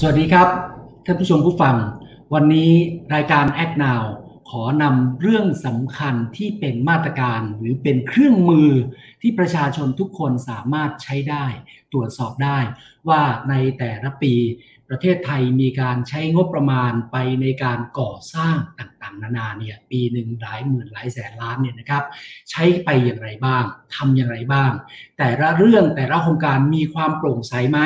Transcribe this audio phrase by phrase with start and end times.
[0.00, 0.48] สวัสดีครับ
[1.04, 1.76] ท่านผู้ชมผู้ฟัง
[2.34, 2.70] วันนี้
[3.14, 4.02] รายการ Act Now
[4.50, 8.70] ขอนำเรื่องสำคัญที่เป็นมาตรการหรือเป็นเครื่องมือ
[9.20, 11.46] ที่ประชาชนทุกคนสามารถใช้ได้
[11.92, 12.58] ตรวจสอบได้
[13.08, 14.34] ว่าในแต่ละปี
[14.88, 22.04] ประเทศไทยมีการใช้งบประมาณไปในการก่อสร้างต่างๆ นานาเนี่ยปีหนึ่งหลายหมื่นหลายแสนล้านเนี่ยนะครับ
[22.50, 24.70] ใช้ไปอย่างไรบ้างทำอย่างไรบ้าง
[25.18, 27.80] แต่ละเรื่องแต่ละโครงการมีความโปร่งใสไหม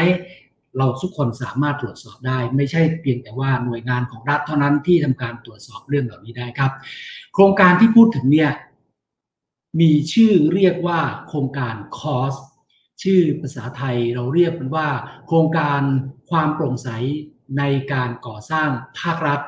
[0.77, 6.73] เราทุกคนสามารถตรวจสอบได้ ไม่ใช่เพียงแต่ว่าหน่วยงานของรัฐเท่านั้นที่ทำการตรวจสอบเรื่องเหล่านี้ได้ครับ
[7.35, 8.51] โครงการที่พูดถึงเนี่ย
[9.81, 12.35] มีชื่อเรียกว่าโครงการคอส
[13.03, 14.89] ชื่อภาษาไทยเราเรียกมันว่า
[15.27, 15.83] โครงการ
[16.31, 16.89] ความโปร่งใส
[17.59, 18.69] ในการก่อสร้าง
[19.01, 19.41] ภาครัฐ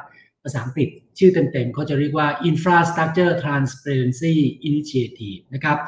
[0.42, 0.88] ภาษาอังกฤษ
[1.18, 4.34] ชื่อเต็มๆเขาจะเรียกว่า Infrastructure Transparency
[4.68, 5.78] Initiative นะครับ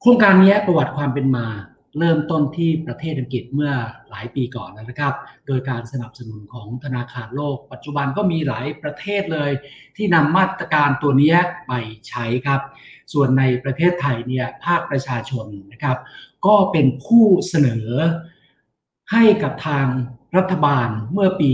[0.00, 1.46] โครงการนี้ประวัติความเป็นมา
[1.98, 3.72] เริ่มต้นที่ประเทศอังกฤษเมื่อ
[4.10, 5.14] หลายปีก่อนแล้วนะครับ
[5.46, 9.50] โดยการสนับสนุนของธนาคารโลก ปัจจุบันก็มีหลายประเทศเลย
[9.96, 11.72] ที่นำมาตรการตัวนี้ไป
[12.08, 12.60] ใช้ครับ
[13.12, 15.98] ส่วนในประเทศไทยเนี่ยภาคประชาชนนะครับ
[16.46, 17.86] ก็เป็นผู้เสนอ
[19.12, 19.86] ให้กับทาง
[20.36, 21.52] รัฐบาลเมื่อปี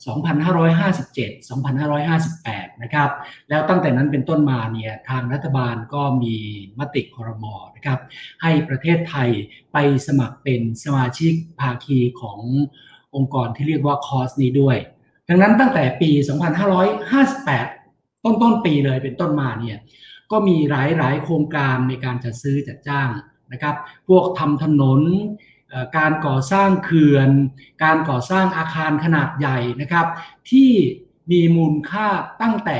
[0.00, 3.10] 2557 2558 นะครับ
[3.48, 6.36] แล้วตั้งแต่นั้นเป็นต้นมาเนี่ยทางรัฐบาลก็มี
[6.78, 7.98] มติคอรมอนะครับ
[8.42, 9.28] ให้ประเทศไทย
[9.72, 12.38] ไปสมัครเป็นสมาชิกภาคีของ
[13.14, 14.76] องค์กรที่เรียกว่าคอสนี้ด้วย
[15.28, 16.10] ดังนั้นตั้งแต่ปี
[16.98, 19.78] 2558 ต้นต้นปีเลยเป็นต้นมาเนี่ย
[20.30, 23.10] ก็มีหลายหลายโครงการในการจัดซื้อจัดจ้าง
[23.52, 23.76] นะครับ
[24.08, 25.00] พวกทำถนน
[25.96, 27.30] การก่อสร้างเขื่อน
[27.84, 30.06] การก่อสร้างอาคารขนาดใหญ่นะครับ
[30.50, 30.70] ที่
[31.30, 32.08] มีมูลค่า
[32.42, 32.78] ตั้งแต่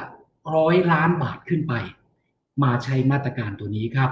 [0.00, 1.74] 500 ล้านบาทขึ้นไป
[2.62, 4.10] มาใช้มาตรการตัวนี้ครับ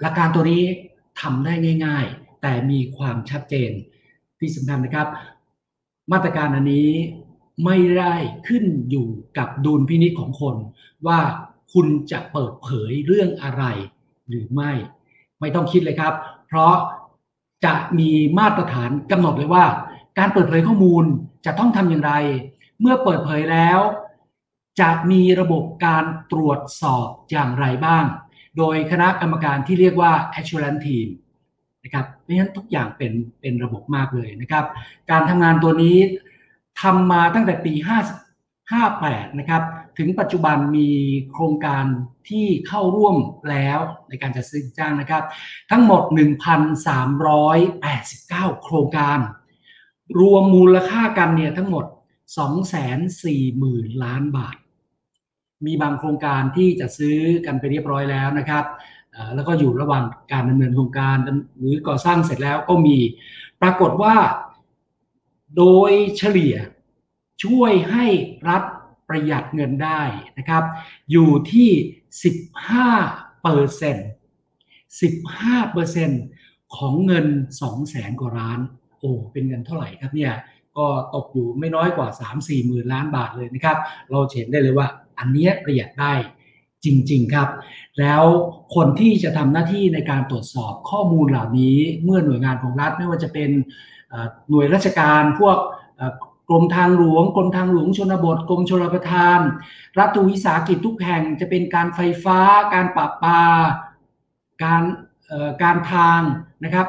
[0.00, 0.64] หลักการตัวนี้
[1.20, 1.52] ทำได้
[1.86, 3.70] ง่าย ๆ แต่มีความชัดเจน
[4.38, 5.08] ที่สำคัญนะครับ
[6.12, 6.90] มาตรการอันนี้
[7.64, 8.14] ไม่ได้
[8.48, 10.56] ขึ้นอยู่กับดุลพินิจของคน
[11.06, 11.20] ว่า
[11.72, 13.64] คุณจะเปิดเผยเรื่องอะไร
[14.28, 14.72] หรือไม่
[15.40, 16.14] ไม่ต้องคิดเลยครับ
[16.48, 16.74] เพราะ
[17.64, 19.64] จะมีมาตรฐานกำหนดเลยว่า
[20.18, 21.04] การเปิดเผยข้อมูล
[21.46, 22.12] จะต้องทำอย่างไร
[22.80, 23.80] เมื่อเปิดเผยแล้ว
[24.80, 28.04] จะมีระบบการตรวจสอบอย่างไรบ้าง
[28.58, 31.08] โดยคณะกรรมการที่เรียกว่า assurance team
[31.84, 34.64] นะครับเพราะฉะนั้นทุกอย่างเป็นเป็นระบบมากเลยนะครับ
[35.10, 35.96] การทำงานตัวนี้
[36.82, 37.72] ทำมาตั้งแต่ปี
[38.60, 39.62] 58นะครับ
[39.98, 40.90] ถึงปัจจุบันมี
[41.32, 41.84] โครงการ
[42.28, 43.16] ที่เข้าร่วม
[43.50, 43.78] แล้ว
[44.08, 45.22] ในการจัดซื้อจ้างนะครับ
[45.70, 46.02] ทั้งหมด
[47.32, 49.18] 1,389 โครงการ
[50.20, 51.84] รวมมูลค่ากันเนี่ยทั้งหมด
[53.08, 54.56] 240,000 ล้านบาท
[55.66, 58.64] มีบางโครงการที่จะซื้อกันไปเรียบร้อยแล้วนะครับ
[59.34, 61.16] แล้วก็อยู่ระหว่างการดำเนินโครงการ
[61.58, 62.96] หรือก่อสร้างเสร็จแล้วก็มี
[63.62, 64.14] ปรากฏว่า
[65.56, 66.54] โดยเฉลี่ย
[67.44, 68.06] ช่วยให้
[68.48, 68.62] รัฐ
[69.08, 70.02] ประหยัดเงินได้
[70.38, 70.64] นะครับ
[71.10, 71.70] อยู่ที่
[72.52, 74.08] 15เปอร์เซ็นต์
[74.90, 76.22] 15เปอร์เซ็นต์
[76.76, 77.26] ของเงิน
[77.60, 78.58] 2 แสนกว่าล้าน
[78.98, 80.32] โอ้เป็นเงินเท่าไหร่ครับเนี่ย
[80.76, 83.76] ก็ตกอยู่ไม่น้อยกว่า 3-4หมื่นล้านบาทเลยนะครับ
[84.10, 84.88] เราเห็นได้เลยว่า
[85.18, 86.12] อันนี้ประหยัดได้
[86.84, 87.48] จริง ๆ ครับ
[87.98, 88.24] แล้ว
[88.74, 93.50] คนที่จะทำหน้าที่ในการตรวจสอบข้อมูลเหล่านี้ เมื่อหน่วยงานของรัฐไม่ว่าจะเป็น
[94.50, 95.56] หน่วยราชการพวก
[96.50, 99.40] กรมทางหลวง กรมทางหลวงชนบท กรมชลประทาน
[99.98, 102.38] รัฐวิสาหกิจทุกแห่งจะเป็นการไฟฟ้า
[102.74, 103.40] การปราปา
[104.62, 104.82] การ
[105.62, 106.20] การทาง
[106.64, 106.88] นะครับ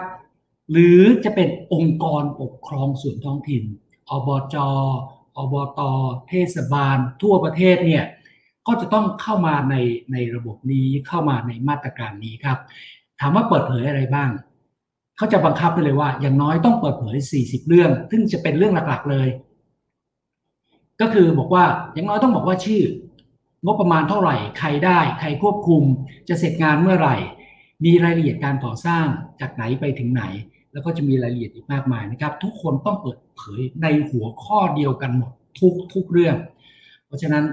[0.72, 3.64] หรือจะเป็นองค์กรปกครองส่วนท้องถิ่น
[4.10, 4.56] อบจ
[5.38, 5.80] อบต
[6.30, 8.06] เทศบาล ทั่วประเทศเนี่ย
[8.68, 9.76] ก็จะต้องเข้ามาใน
[10.12, 12.58] ในระบบนี้เข้ามาในมาตรการนี้ครับ
[13.20, 14.30] ถามว่าเปิดเผยอะไรบ้าง
[15.18, 19.28] เขาจะบังคับไปเลยว่า อย่างน้อยต้องเปิดเผย 40 เรื่อง ซึ่งจะเป็นเรื่องหลักๆเลย
[21.02, 22.84] ก็คือบอกว่าอย่างน้อยต้องบอกว่าชื่อ
[23.66, 25.84] งบประมาณเท่าไหร่ ใครได้ ใครควบคุม
[26.30, 27.16] จะเสร็จงานเมื่อไหร่
[27.86, 29.06] มีรายละเอียดการก่อสร้าง
[29.42, 30.24] จากไหนไปถึงไหน
[30.74, 36.38] แล้วก็จะมีรายละเอียดอีกมากมายนะครับ ทุกคนต้องเปิดเผยในหัวข้อเดียวกันหมดทุกทุกเรื่อง
[37.06, 37.46] เพราะฉะนั้น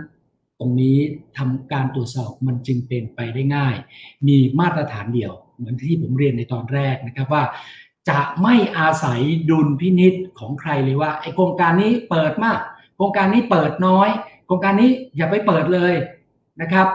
[0.59, 0.97] ตรงนี้
[1.39, 3.77] ทำการตรวจสอบมันจึงเป็นไปได้ง่าย
[4.29, 7.45] มีมาตรฐานเดียว เหมือนที่ผมเรียนในตอนแรกนะครับว่า
[8.09, 9.21] จะไม่อาศัย
[9.51, 12.61] ดุลพินิษของใครเลยว่าไอโครงการนี้เปิดมาก
[12.97, 14.09] โครงการนี้เปิดน้อย
[14.47, 15.93] โครงการนี้อย่าไปเปิดเลย
[16.61, 16.89] นะครับ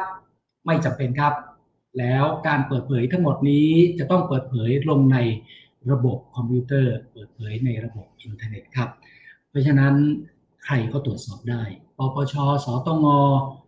[0.65, 1.33] ไม่จำเป็นครับ
[1.99, 3.69] แล้วการเปิดเผยทั้งหมดนี้
[3.99, 5.17] จะต้องเปิดเผยลงใน
[5.91, 8.89] ระบบคอมพิวเตอร์ เปิดเผยในระบบอินเทอร์เน็ตครับ
[9.49, 9.93] เพราะฉะนั้น
[10.65, 11.63] ใครก็ตรวจสอบได้
[11.97, 12.33] ปปช
[12.65, 13.05] สตง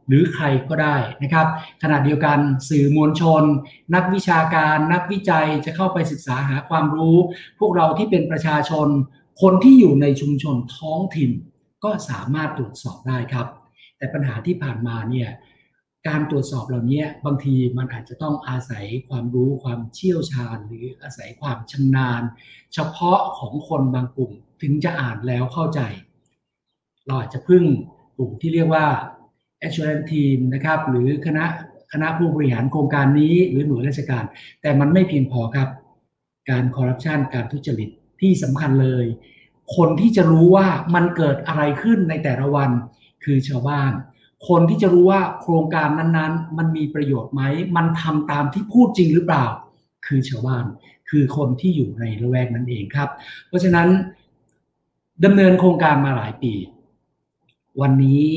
[0.07, 1.47] หรือใครก็ได้นะครับ
[1.83, 2.39] ขณะเดียวกัน
[2.69, 3.44] สื่อมวลชน
[3.95, 7.18] นักวิชาการ นักวิจัยจะเข้าไปศึกษาหาความรู้
[7.59, 8.88] พวกเราที่เป็นประชาชน
[9.41, 11.31] คนที่อยู่ในชุมชนท้องถิ่น
[11.83, 13.47] ก็สามารถตรวจสอบได้ครับ
[13.97, 15.30] แต่ปัญหาที่ผ่านมาเนี่ย
[16.07, 22.21] การตรวจสอบเหล่านี้บางทีมันอาจจะต้องอาศัยความรู้ความเชี่ยวชาญ หรืออาศัยความชำนาญ
[22.74, 24.31] เฉพาะของคนบางกลุ่ม
[24.62, 25.81] ถึงจะอ่านแล้วเข้าใจ
[27.06, 27.63] เราอาจจะพึ่ง
[28.18, 28.85] กลุ่มที่เรียกว่า
[29.65, 31.45] assurance team นะครับหรือคณะ
[31.91, 34.24] คณะผู้บริหารโครงการนี้หรือหน่วยราชการ
[34.62, 35.69] แต่มันไม่เพียงพอครับ
[36.50, 37.89] การคอร์รัปชันการทุจริต
[38.21, 39.06] ที่สำคัญเลย
[39.75, 42.69] คนที่จะรู้ว่ามันเกิดอะไรขึ้นในแต่ละวัน
[43.24, 43.92] คือชาวบ้าน
[44.48, 47.42] คนที่จะรู้ว่าโครงการนั้นๆ มันมีประโยชน์ไหม
[47.75, 49.45] มันทำตามที่พูดจริงหรือเปล่า
[50.07, 50.65] คือชาวบ้าน
[51.10, 53.10] คือคนที่อยู่ในละแวกนั้นเองครับ
[53.48, 53.88] เพราะฉะนั้น
[55.25, 56.54] ดำเนินโครงการมาหลายปี
[57.81, 58.31] วันนี้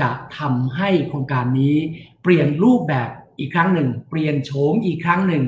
[0.00, 1.74] จะทำให้โครงการนี้
[2.22, 5.44] เปลี่ยนรูปแบบอีกครั้งหนึ่ง เปลี่ยนโฉมอีกครั้งหนึ่ง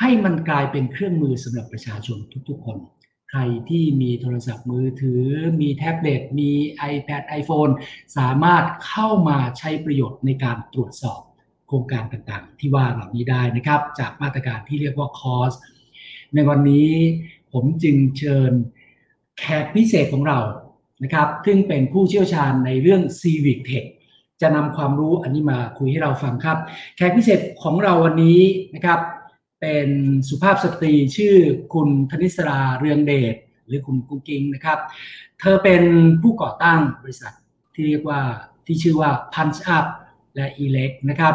[0.00, 2.18] ให้มันกลายเป็นเครื่องมือสำหรับประชาชน
[2.48, 2.78] ทุกๆคน
[3.30, 5.24] ใครที่มีโทรศัพท์มือถือ
[5.60, 6.50] มีแท็บเล็ต มี
[6.92, 7.72] iPad iPhone
[8.16, 11.20] สามารถเข้ามาใช้ประโยชน์ในการตรวจสอบ
[11.66, 15.52] โครงการต่างๆ ที่ว่าเหล่านี้ได้นะครับ จากมาตรการที่เรียกว่าคอส
[16.34, 16.90] ในวันนี้
[17.52, 18.52] ผมจึงเชิญ
[19.38, 20.38] แขกพิเศษของเรา
[21.02, 23.86] นะครับ ซึ่งเป็นผู้เชี่ยวชาญในเรื่อง Civic Tech
[24.40, 26.58] จะนำความรู้อันนี้มาคุยให้เราฟังครับ
[26.96, 28.40] แขกพิเศษของเราวันนี้
[28.74, 29.00] นะครับ
[29.60, 29.88] เป็น
[30.28, 31.36] สุภาพสตรีชื่อ
[31.74, 33.34] คุณธนิสราเรืองเดช
[33.66, 34.78] หรือคุณกุ๊กกิ้งนะครับ
[35.40, 35.82] เธอเป็น
[36.22, 37.32] ผู้ก่อตั้งบริษัท
[37.74, 38.20] ที่เรียกว่า
[38.66, 39.86] ที่ชื่อว่า Punch Up
[40.34, 41.34] และ e l e c นะครับ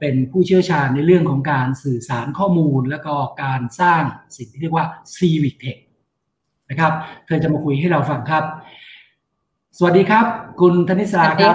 [0.00, 4.02] เป็นผู้เชี่ยวชาญในเรื่องของการสื่อสารข้อมูล และก็การสร้าง
[4.36, 5.78] สิ่งที่เรียกว่า Civic Tech
[6.70, 6.92] นะครับ
[7.26, 8.44] เธอจะมาคุยให้เราฟังครับ
[9.78, 10.26] สวัสดีครับ
[10.60, 11.54] คุณธนิสราครับ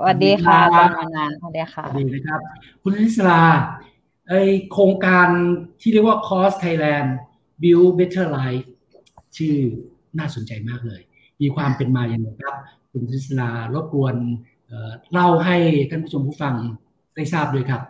[0.00, 2.40] สวัสดีค่ะอาจารย์มานานสวัสดีค่ะสวัสดีนะครับ
[2.82, 3.40] คุณธนิสรา
[4.30, 4.34] ไอ
[4.72, 5.28] โครงการ
[5.80, 7.08] ที่เรียกว่า Cost Thailand
[7.62, 8.66] Build Better Life
[9.36, 9.54] ชื่อ
[10.18, 11.00] น่าสนใจมากเลย
[11.40, 12.56] มีความเป็นมาอย่างไรครับ
[12.90, 14.16] คุณทิศนารบกวน
[15.12, 15.56] เล่าให้
[15.90, 16.54] ท่านผู้ชมผู้ฟัง
[17.14, 17.82] ได้ทราบด้วยครับ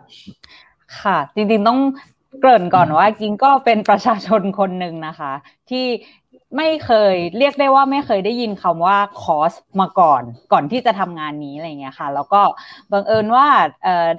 [1.01, 1.79] ค่ะ จริงๆต้อง
[2.39, 5.33] เกริ่นก่อนว่าจริงก็เป็นประชาชนคนหนึ่งนะคะ
[5.69, 5.85] ที่
[6.57, 12.41] ไม่เคยเรียกได้ว่าไม่เคยได้ยินคำว่าคอสมาก่อนก่อนที่จะทำงานนี้อะไรเงี้ยค่ะ แล้วก็
[12.91, 13.47] บังเอิญว่า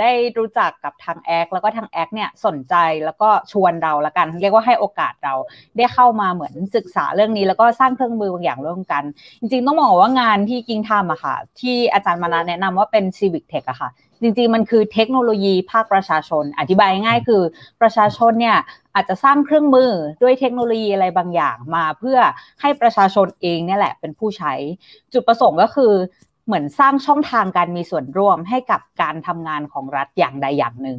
[0.00, 2.75] ได้รู้จักกับทางแอคแล้วก็ทางแอคเนี่ยสนใจ
[3.05, 5.34] แล้วก็ชวนเราละกัน เรียกว่าให้โอกาสเรา
[5.76, 9.02] ได้เข้ามาเหมือนศึกษาเรื่องนี้ แล้วก็สร้างเครื่องมือบางอย่างร่วมกัน
[9.40, 13.90] จริงๆต้องบอกว่างานที่กิงทำอะค่ะ ที่อาจารย์มานาแนะนำว่าเป็น Civic Tech อะค่ะ
[14.22, 17.42] จริงๆ มันคือเทคโนโลยีภาคประชาชน อธิบายง่ายคือ
[17.80, 18.58] ประชาชนเนี่ย
[18.94, 19.90] อาจจะสร้างเครื่องมือ
[20.22, 22.19] ด้วยเทคโนโลยีอะไรบางอย่างมาเพื่อ
[22.60, 24.52] ให้ประชาชนเองเนี่ยแหละเป็นผู้ใช้
[25.12, 25.92] จุดประสงค์ก็คือ
[26.46, 30.98] เหมือนสร้างช่องทางการมีส่วนร่วมให้กับการทำงานของรัฐอย่างใดอย่างหนึ่ง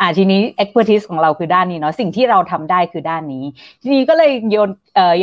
[0.00, 3.44] อ่าทีนี้ expertise ของเราคือด้านนี้เนาะสิ่งที่เราทำได้คือด้านนี้
[3.82, 4.70] ทีนี้ก็เลยย้อน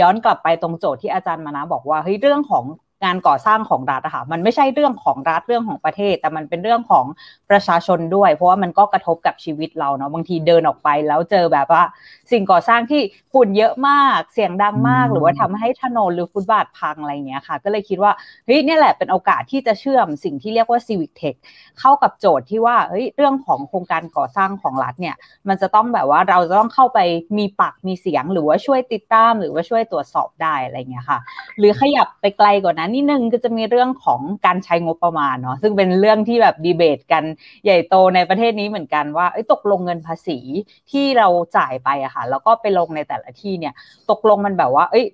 [0.02, 2.64] ย้อนกลับไปตรงโจทย์ที่อาจารย์มานะบอกว่าเฮ้ยเรื่องของ
[3.04, 7.06] งานก่อสร้างของรัฐอะค่ะมันไม่ใช่เรื่องของรัฐเรื่องของประเทศ แต่มันเป็นเรื่องของ
[7.50, 11.84] ประชาชนด้วย เพราะว่ามันก็กระทบกับชีวิตเราเนาะบางทีเดินออกไปแล้วเจอแบบว่า
[12.32, 13.02] สิ่งก่อสร้างที่
[13.32, 18.12] ฝุ่นเยอะมากเสียงดังมาก หรือว่าทำให้ถนนหรือฟุตบาทพังอะไรเงี้ยค่ะ ก็เลยคิดว่า
[18.46, 21.36] เฮ้ยนี่แหละเป็นโอกาสที่จะเชื่อมสิ่งที่เรียกว่า civic tech
[21.80, 25.16] เข้ากับโจทย์ที่ว่าเฮ้ยเรื่องของโครงการก่อสร้างของรัฐเนี่ย
[25.48, 27.00] มันจะต้องแบบว่าเราจะต้องเข้าไป
[27.38, 31.20] มีปากมีเสียง หรือว่าช่วยติดตาม หรือว่าช่วยตรวจสอบได้อะไรเงี้ยค่ะ
[31.58, 37.24] หรือขยับไปไกลกว่านั้นนิดนึงก็จะมีเรื่องของการใช้งบประมาณเนาะซึ่งเป็นเรื่องที่แบบดีเบตกัน
[37.64, 40.40] ใหญ่โตในประเทศนี้เหมือนกันว่าตกลงเงินภาษี
[40.92, 43.74] ที่เราจ่ายไปอะค่ะแล้วก็ไปลงในแต่ละที่เนี่ย
[44.12, 45.06] ตกลงมันแบบว่า เอ้ย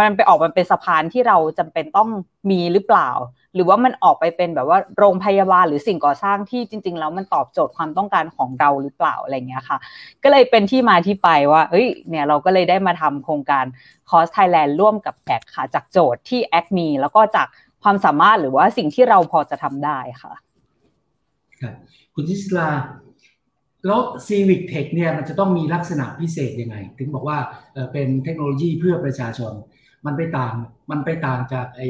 [0.00, 2.08] มันไปออกมันเป็นสะพานที่เราจำเป็นต้อง
[2.50, 3.08] มีหรือเปล่า
[3.56, 9.78] หรือว่ามันออกไปเป็นแบบว่าโรงพยาบาลหรือสิ่งก่อสร้างที่จริง ๆ แล้วมันตอบโจทย์ความต้องการของเราหรือเปล่าอะไรเงี้ยค่ะ
[10.22, 13.64] ก็เลยเป็นที่มาที่ไปว่าเอ้ยเนี่ยเราก็เลยได้มาทำโครงการ
[14.10, 17.46] Cost Thailand ร่วมกับแอกค่ะ จากโจทย์ที่แอคมีแล้วก็จาก
[17.82, 20.32] ความสามารถหรือว่าสิ่งที่เราพอจะทำได้ค่ะ
[21.60, 21.74] ครับ
[22.14, 22.68] คุณทิสลา
[23.86, 27.38] แล้ว Civic Tech เนี่ยมันจะต้องมีลักษณะพิเศษยังไง ถึงบอกว่า
[27.92, 29.52] เป็นเทคโนโลยีเพื่อประชาชน
[30.06, 30.54] มันไปต่าง
[30.90, 31.82] มันไปต่างจากไอ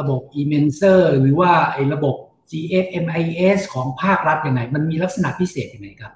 [0.00, 2.16] ระบบ e m e n s e r หรือว่าไอ้ระบบ
[2.50, 6.12] GFMIS ของภาครัฐยังไง มันมีลักษณะพิเศษยังไงครับ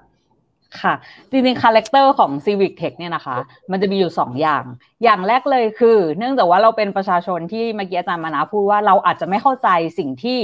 [0.81, 0.93] ค่ะ
[1.29, 3.37] จริงๆ character ของ Civic Tech เนี่ยนะคะ
[3.71, 4.63] มันจะมีอยู่ 2 อย่าง
[5.03, 10.39] อย่างแรกเลยคือ เนื่องจากว่าเราเป็นประชาชนที่เมื่อกี้อาจารย์มานะพูดว่าเราอาจจะไม่เข้าใจสิ่งที่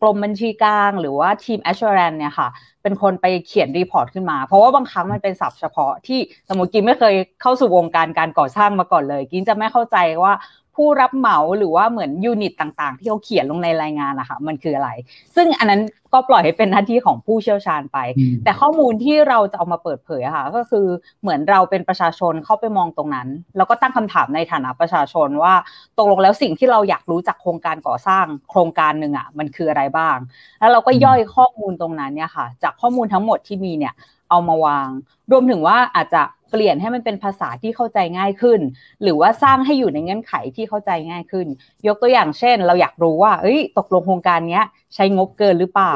[0.00, 2.48] กรมบัญชีกลางหรือว่าทีม Assurance เนี่ยค่ะ
[2.82, 10.32] เป็นคนไปเขียน report ขึ้นมา เพราะว่าบางครั้งมันเป็นศัพท์เฉพาะที่สมมติกินไม่เคยเข้าสู่วงการการก่อสร้างมาก่อนเลย กินจะไม่เข้าใจว่า
[10.76, 14.90] ผู้รับเหมาหรือว่าเหมือน unit ต่างๆ ที่เขาเขียนลงในรายงานนะคะมันคืออะไร
[15.36, 17.98] ซึ่งอันนั้นก็ปล่อยให้เป็นหน้าที่ของผู้เชี่ยวชาญไป
[18.44, 20.86] แต่ข้อมูลที่เราจะเอามาเปิดเผยค่ะก็คือ
[21.22, 25.54] เหมือนเราเป็นประชาชนเข้าไปมองตรงนั้น แล้วก็ตั้งคำถามในฐานะประชาชนว่า
[25.98, 30.16] ตกลงแล้วสิ่งที่เราอยากรู้จากโครงการก่อสร้างโครงการหนึ่งอะมันคืออะไรบ้าง
[30.60, 33.94] แล้วเราก็ย่อยข้อมูลตรงนั้นเนี่ยค่ะ จากข้อมูลทั้งหมดที่มีเนี่ย
[34.30, 34.88] เอามาวาง
[35.30, 36.22] รวมถึงว่าอาจจะ
[36.54, 38.60] เปลี่ยนให้มันเป็นภาษาที่เข้าใจง่ายขึ้น
[39.02, 41.46] หรือว่าสร้างให้อยู่ในเงื่อนไขที่เข้าใจง่ายขึ้น
[41.86, 44.60] ยกตัวอย่างเช่น เราอยากรู้ว่าเอ้ยตกลงโครงการนี้
[44.94, 45.92] ใช้งบเกินหรือเปล่า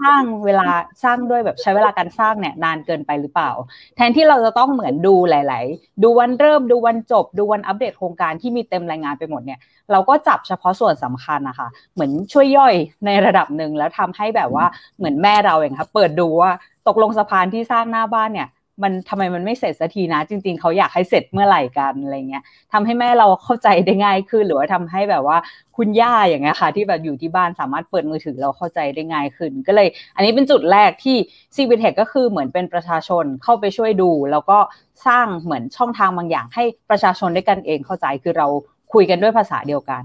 [0.00, 0.68] สร้างเวลา
[1.04, 3.50] สร้างด้วยแบบใช้เวลาการสร้างเนี่ยนานเกินไปหรือเปล่า
[3.96, 9.60] แทนที่เราจะต้องเหมือนดูหลาย ๆ ดูวันเริ่มดูวันจบ ดูวันอัปเดตโครงการที่มีเต็มรายงานไปหมดเนี่ย
[9.92, 12.74] เราก็จับเฉพาะส่วนสำคัญนะคะเหมือนช่วยย่อย
[13.06, 14.64] ในระดับหนึ่งแล้วทำให้แบบว่า
[14.98, 16.50] เหมือนแม่เราเองค่ะเปิดดูว่า
[16.88, 18.48] ตกลงสะพานที่สร้างหน้าบ้านเนี่ย
[18.82, 25.38] มันทำไมมันไม่เสร็จสักทีนะ จริง ๆเขาอยากให้เสร็จเมื่อไหร่กันอะไรเงี้ยทำให้แม่เราเข้าใจได้ง่ายขึ้น หรือว่าทำให้แบบว่า
[25.76, 31.16] คุณย่าอย่างเงี้ยค่ะ ที่แบบอยู่ที่บ้านสามารถเปิดมือถือเราเข้าใจได้ง่ายขึ้น ก็เลย อันนี้เป็นจุดแรกที่
[31.54, 34.58] ซีบีเทคก็คือเหมือนเป็นประชาชนเข้าไปช่วยดู แล้วก็
[35.06, 38.46] สร้างเหมือนช่องทางบางอย่างให้ประชาชนด้วยกันเองเข้าใจคือเรา
[38.92, 40.02] คุยกันด้วยภาษาเดียวกัน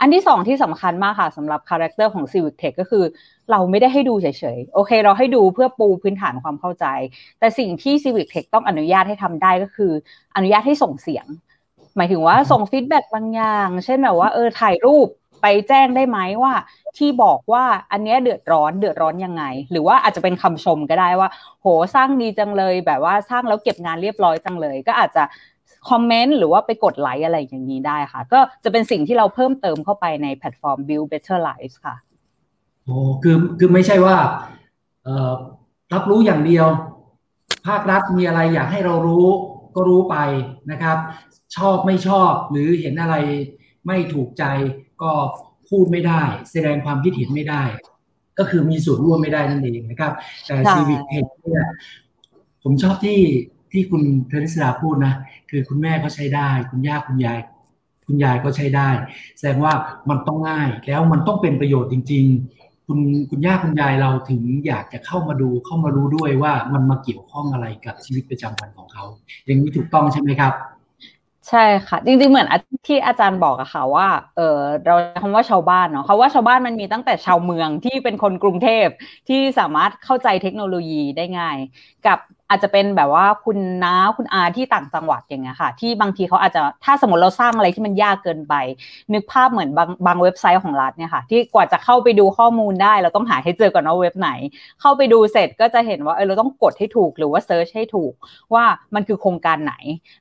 [0.00, 3.04] อันที่สองที่สำคัญมากค่ะสำหรับ character ของ Civic Tech ก็คือ
[3.50, 4.26] เราไม่ได้ให้ดูเฉ
[4.56, 6.86] ยๆ โอเค เราให้ดูเพื่อปูพื้นฐานความเข้าใจ
[7.38, 9.92] แต่สิ่งที่ Civic Tech ต้องอนุญาตให้ทำได้ก็คือ
[10.36, 11.26] อนุญาตให้ส่งเสียง
[11.96, 15.08] หมายถึงว่าส่ง feedback างอย่าง เช่นแบบว่าเออถ่ายรูป
[15.42, 16.52] ไปแจ้งได้ไหมว่า
[16.98, 21.28] ที่บอกว่าอันนี้เดือดร้อนเดือดร้อนยังไง หรือว่าอาจจะเป็นคำชมก็ได้ว่า
[21.62, 25.22] โหสร้างดีจังเลยแบบว่าสร้างแล้วเก็บงานเรียบร้อยจังเลย ก็อาจจะ
[25.88, 31.96] คอมเมนต์หรือว่าไปกดไลค์อะไรอย่างนี้ได้ค่ะ ก็จะเป็นสิ่งที่เราเพิ่มเติมเข้าไปในแพลตฟอร์ม Build Better Lives ค่ะ
[32.84, 34.16] โอ้คือคือไม่ใช่ว่า
[35.04, 35.32] เอ่อ
[35.92, 36.66] รับรู้อย่างเดียว
[37.66, 39.26] ภาครัฐมีอะไรอยากให้เรารู้
[39.74, 40.16] ก็รู้ไป
[40.70, 40.98] นะครับ
[41.56, 43.14] ชอบไม่ชอบหรือเห็นอะไร
[43.86, 44.44] ไม่ถูกใจ
[45.02, 45.12] ก็
[45.68, 47.62] พูดไม่ได้ แสดงความคิดเห็นไม่ได้
[48.38, 50.12] ก็คือมีส่วนร่วมไม่ได้นั่นเองนะครับ
[50.46, 51.68] แต่ซีวิกเทคเนี่ย
[52.62, 53.18] ผมชอบที่
[53.72, 55.14] ที่คุณเทริสดาพูดนะ
[55.50, 57.38] คือคุณแม่ก็ใช้ได้ คุณย่าคุณยาย
[58.06, 58.88] คุณยายก็ใช้ได้
[59.38, 59.72] แสดงว่า
[60.10, 62.24] มันต้องง่ายแล้วมันต้องเป็นประโยชน์จริง
[62.56, 62.98] ๆ คุณ
[63.30, 69.04] คุณย่าคุณยายเราถึงอยากจะเข้ามาดูเข้ามารู้ด้วยว่ามันมาเกี่ยวข้องอะไรกับชีวิตประจำวันของเขา
[69.44, 70.52] อย่างนี้ถูกต้องใช่ไหมครับ
[71.50, 72.48] ใช่ค่ะจริงๆเหมือน
[72.86, 78.86] ที่อาจารย์บอกอะค่ะว่าเออเราคำว่าชาวบ้านเนาะคำว่าชาวบ้านมันมีตั้งแต่ชาวเมืองที่เป็นคนกรุงเทพ
[79.28, 81.56] ที่สามารถเข้าใจเทคโนโลยีได้ง่าย
[82.06, 88.54] กับ อาจจะเป็นแบบว่าคุณน้าคุณอาที่ต่างจังหวัดอย่างเงี้ยค่ะ ที่บางทีเขาอาจจะถ้าสมมติเราสร้างอะไรที่มันยากเกินไป
[89.12, 94.30] นึกภาพเหมือนบางบางเว็บไซต์ของรัฐเนี่ยค่ะ ที่กว่าจะเข้าไปดูข้อมูลได้ เราต้องหาให้เจอก่อนว่าเว็บไหน
[94.80, 98.12] เข้าไปดูเสร็จก็จะเห็นว่าเออเราต้องกดให้ถูกหรือว่าเซิร์ชให้ถูก
[98.54, 99.74] ว่ามันคือโครงการไหน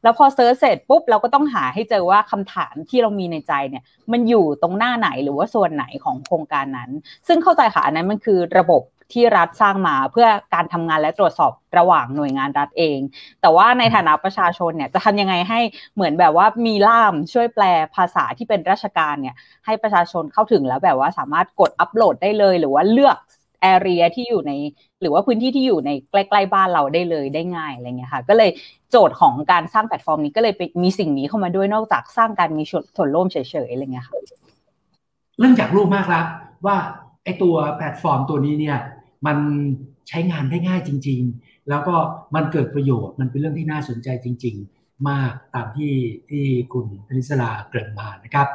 [0.04, 6.90] แล้วพอเซิร์ชเสร็จปุ๊บเราก็ต้องหาให้เจอว่าคำถามที่เรามีในใจเนี่ย มันอยู่ตรงหน้าไหนหรือว่าส่วนไหนของโครงการนั้น
[7.28, 8.82] ซึ่งเข้าใจค่ะอันนั้นมันคือระบบ
[9.14, 13.00] ที่รัฐสร้างมาเพื่อการทำงานและตรวจสอบระหว่างหน่วยงานรัฐเอง
[13.42, 15.60] แต่ว่าในฐานะประชาชนเนี่ยจะทำยังไงให้
[15.96, 17.64] เหมือนแบบว่ามีล่ามช่วยแปล
[17.96, 19.36] ภาษาที่เป็นราชการเนี่ย
[19.66, 23.18] ให้ประชาชนเข้าถึงแล้วแบบว่าสามารถกดอัปโหลดได้เลย หรือว่าเลือก
[23.62, 24.52] area ที่อยู่ใน
[25.02, 28.50] หรือว่าพื้นที่ที่อยู่ในใกล้ๆบ้านเราได้เลยได้ง่ายอะไรเงี้ยค่ะ ก็เลย
[28.92, 32.64] โจทย์ของการสร้างแพลตฟอร์มนี้ก็เลยมีสิ่งนี้เข้ามาด้วยนอกจากสร้างการมี
[32.96, 34.16] ส่วนร่วมเฉยๆอะไรเงี้ยค่ะ
[35.40, 36.26] เรื่องจากรูปมากแล้ว
[36.66, 36.76] ว่า
[37.24, 38.78] ไอตัวแพลตฟอร์มตัวนี้เนี่ย
[39.26, 39.38] มัน
[40.10, 41.96] ใช้งานได้ง่ายจริง ๆ แล้วก็
[42.36, 45.94] มันเกิดประโยชน์มันเป็นเรื่องที่น่าสนใจจริง ๆ มากตามที่
[46.30, 46.44] ที่
[46.74, 48.48] คุณธนิสลาเกริ่นมานะครับ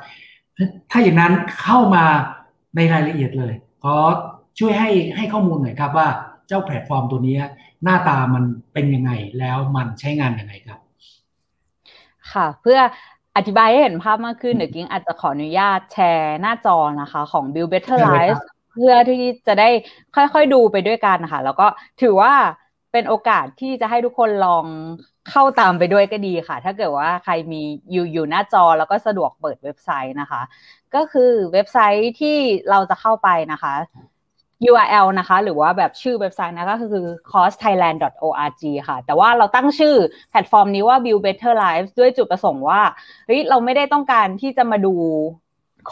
[0.90, 2.04] ถ้าอย่างนั้นเข้ามา
[2.76, 3.96] ในรายละเอียดเลยขอ
[4.58, 6.08] ช่วยให้ให้ข้อมูลหน่อยครับว่า
[6.48, 7.36] เจ้าแพลตฟอร์มตัวนี้
[7.84, 10.80] หน้าตามันเป็นยังไงแล้วมันใช้งานยังไงครับ
[12.32, 12.78] ค่ะ เพื่อ
[13.36, 18.40] อธิบายให้เห็นภาพมากขึ้นเดี๋ยวกิ้งอาจจะขออนุญาตแชร์หน้าจอนะคะ ของ Build Better Life
[18.72, 19.68] เพื่อที่จะได้
[20.16, 21.66] ค่อยๆดูไปด้วยกันนะคะแล้วก็
[22.02, 22.32] ถือว่า
[22.92, 24.64] เป็นโอกาสที่จะให้ทุกคนลอง
[25.30, 27.62] เข้าตามไปด้วยก็ดีค่ะ ถ้าเกิดว่าใครมี
[27.92, 30.42] อยู่อยู่หน้าจอแล้วก็สะดวกเปิดเว็บไซต์นะคะ
[30.94, 32.36] ก็คือเว็บไซต์ที่
[32.70, 33.74] เราจะเข้าไปนะคะ
[34.70, 39.94] URL นะคะ หรือว่าแบบชื่อเว็บไซต์นะก็คือ costthailand.org ค่ะ แต่ว่าเราตั้งชื่อ
[40.30, 42.82] แพลตฟอร์มนี้ว่า Build Better Lives ด้วยจุดประสงค์ว่า
[43.26, 44.94] เฮ้ยเราไม่ได้ต้องการที่จะมาดู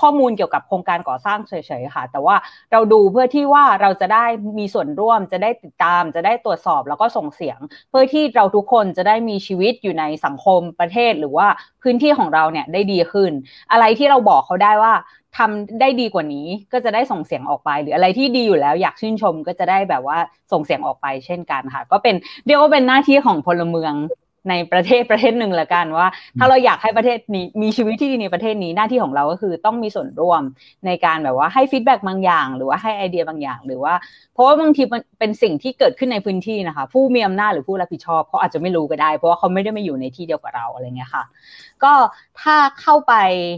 [0.01, 2.37] ข้อมูลเกี่ยวกับโครงการก่อสร้างเฉยๆค่ะ แต่ว่า
[2.73, 4.25] เราดูเพื่อที่ว่าเราจะได้
[4.59, 7.59] มีส่วนร่วมจะได้ติดตาม จะได้ตรวจสอบแล้วก็ส่งเสียง
[7.91, 11.49] เพื่อที่เราทุกคนจะได้มีชีวิตอยู่ในสังคมประเทศหรือว่า
[11.83, 13.33] พื้นที่ของเราเนี่ยได้ดีขึ้น
[13.73, 14.95] อะไรที่เราบอกเขาได้ว่า
[15.39, 20.19] ทำได้ดีกว่านี้ก็จะได้ส่งเสียงออกไป หรืออะไรที่ดีอยู่แล้วอยากชื่นชมก็จะได้แบบว่า
[20.53, 22.15] ส่งเสียงออกไปเช่นกันค่ะ ก็เป็น
[22.47, 23.95] เรียกว่าเป็นหน้าที่ของพลเมือง
[24.49, 26.07] ในประเทศประเทศหนึ่งละกันว่า
[26.39, 30.43] ถ้าเราอยากให้ประเทศนี้มีชีวิตที่ดีในประเทศนี้หน้าที่ของเราก็คือต้องมีส่วนร่วม
[30.87, 33.95] ในการแบบว่าให้ feedback บางอย่าง หรือว่าให้ไอเดียบางอย่าง หรือว่า
[34.33, 41.25] เพราะว่าบางทีมันเป็นสิ่งที่เกิดขึ้นในพื้นที่นะคะ ผู้มีอำนาจหรือผู้รับผิดชอบเขาอาจจะไม่รู้ก็ได้ เพราะว่าเขาไม่ได้มาอยู่ในที่เดียวกับเราอะไรเงี้ยค่ะ
[41.85, 41.93] ก็
[42.41, 43.15] ถ้าเข้าไป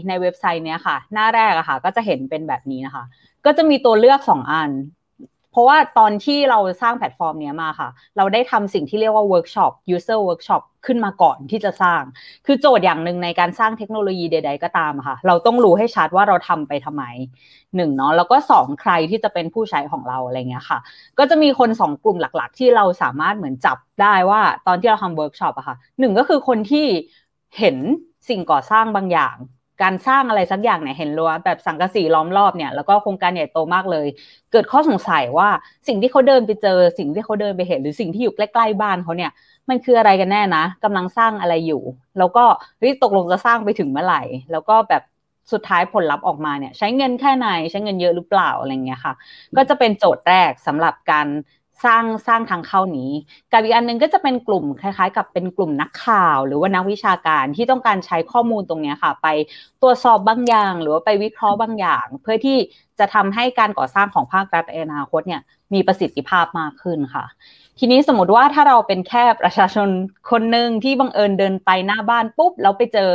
[0.07, 3.03] ในเว็บไซต์เนี้ยค่ะ หน้าแรกอะค่ะ ก็จะเห็นเป็นแบบนี้นะคะ
[3.45, 4.71] ก็จะมีตัวเลือกสองอัน
[5.51, 12.01] เพราะว่าตอนที่เราสร้างแพลตฟอร์มนี้มาค่ะ เราได้ทำสิ่งที่เรียกว่าเวิร์กช็อป user workshop ขึ้นมาก่อนที่จะสร้าง
[12.45, 17.03] คือโจทย์อย่างหนึ่งในการสร้างเทคโนโลยีใด ๆ ก็ตามค่ะ เราต้องรู้ให้ชัดว่าเราทำไปทำไม
[17.75, 20.79] หนึ่งเนาะ แล้วก็สองใครที่จะเป็นผู้ใช้ของเราอะไรเงี้ยค่ะ
[21.19, 26.85] ก็จะมีคนสองกลุ่มหลัก ๆ ที่เราสามารถเหมือนจับได้ว่าตอนที่เราทำเวิร์กช็อปอะค่ะหนึ่งก็คือคนที่
[27.57, 27.77] เห็น
[28.29, 29.35] สิ่งก่อสร้างบางอย่าง
[29.83, 34.07] การสร้างอะไรสักอย่างเนี่ยเห็นรั้วแบบสังกะสีล้อมรอบเนี่ยแล้วก็โครงการใหญ่โตมากเลย
[34.51, 35.49] เกิดข้อสงสัยว่า
[35.87, 39.31] สิ่งที่เขาเดินไปเจอ สิ่งที่เขาเดินไปเห็นหรือสิ่งที่อยู่ใกล้ๆบ้านเขาเนี่ย
[39.69, 41.81] มันคืออะไรกันแน่นะกำลังสร้างอะไรอยู่
[42.17, 42.43] แล้วก็
[42.79, 44.21] เฮ้ยตกลงจะสร้างไปถึงเมื่อไหร่
[44.51, 45.03] แล้วก็แบบ
[45.51, 49.13] สุดท้ายผลลัพธ์ออกมาเนี่ยใช้เงินแค่ไหนใช้เงินเยอะหรือเปล่าอะไรเงี้ยค่ะ
[49.57, 51.27] ก็จะเป็นโจทย์แรกสำหรับการ
[51.85, 53.11] สร้างสร้างทางเข้านี้
[53.51, 59.27] กับอีกอันนึงก็จะเป็นกลุ่มคล้ายๆ กับเป็นกลุ่มนักข่าว หรือว่านักวิชาการที่ต้องการใช้ข้อมูลตรงนี้ค่ะ ไป
[59.81, 62.57] ตรวจสอบบางอย่าง หรือว่าไปวิเคราะห์บางอย่าง เพื่อที่
[62.99, 65.41] จะทำให้การก่อสร้างของภาครัฐในอนาคตเนี่ย
[65.73, 67.25] มีประสิทธิภาพมากขึ้นค่ะ
[67.83, 69.89] ทีนี้สมมติว่าถ้าเราเป็นแค่ประชาชน
[70.31, 73.11] คนหนึ่งที่บังเอิญเดินไปหน้าบ้านปุ๊บเราไปเจอ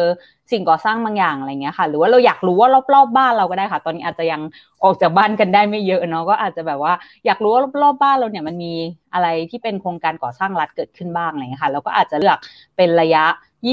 [0.51, 4.41] สิ่งก่อสร้างบางอย่างอะไรเงี้ยค่ะ หรือว่าเราอยากรู้ว่ารอบๆบ้านเราก็ได้ค่ะ ตอนนี้อาจจะยัง
[4.85, 6.93] ออกจากบ้านกันได้ไม่เยอะเนาะก็อาจจะแบบว่า
[7.27, 8.73] อยากรู้ว่ารอบๆบ้านเราเนี่ยมันมี
[9.15, 12.39] อะไรที่เป็นโครงการก่อสร้างรัฐเกิดขึ้นบ้างอะไรเงี้ยค่ะเราก็อาจจะเลือก
[12.77, 13.25] เป็นระยะ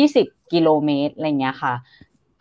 [0.01, 1.73] 20 กิโลเมตรอะไรเงี้ยค่ะ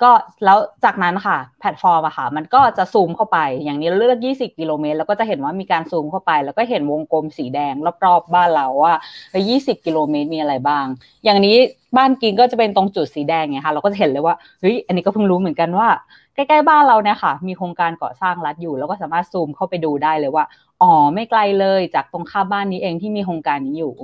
[0.02, 0.10] ก็
[0.44, 8.94] แล้วจากนั้นค่ะ แพลตฟอร์มอะค่ะ มันก็จะซูมเข้าไป อย่างนี้เราเลือก 20 กิโลเมตรแล้วก็จะเห็นว่ามีการซูมเข้าไป แล้วก็เห็นวงกลมสีแดงรอบๆบ้านเราว่า
[9.40, 10.84] 20กิโลเมตรมีอะไรบ้าง
[11.24, 11.56] อย่างนี้
[11.96, 15.88] บ้านกินก็จะเป็นตรงจุดสีแดงไงค่ะเราก็จะเห็นเลยว่าเฮ้ยอันนี้ก็เพิ่งรู้เหมือนกันว่า
[16.34, 20.44] ใกล้ๆบ้านเราเนี่ยค่ะ มีโครงการก่อสร้างรัฐอยู่ แล้วก็สามารถซูมเข้าไปดูได้เลยว่า
[20.82, 23.94] อ๋อไม่ไกลเลยจากตรงข้ามบ้านนี้เองที่มีโครงการนี้อยู่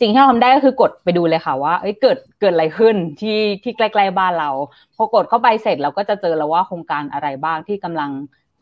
[0.00, 4.50] สิ่งที่เราทำได้ก็คือกดไปดูเลยค่ะว่าเอ้ยเกิดเกิดอะไรขึ้นที่ที่ใกล้ ๆ บ้านเรา
[4.96, 8.10] พอกดเข้าไปเสร็จเราก็จะเจอแล้วว่าโครงการอะไรบ้างที่กำลัง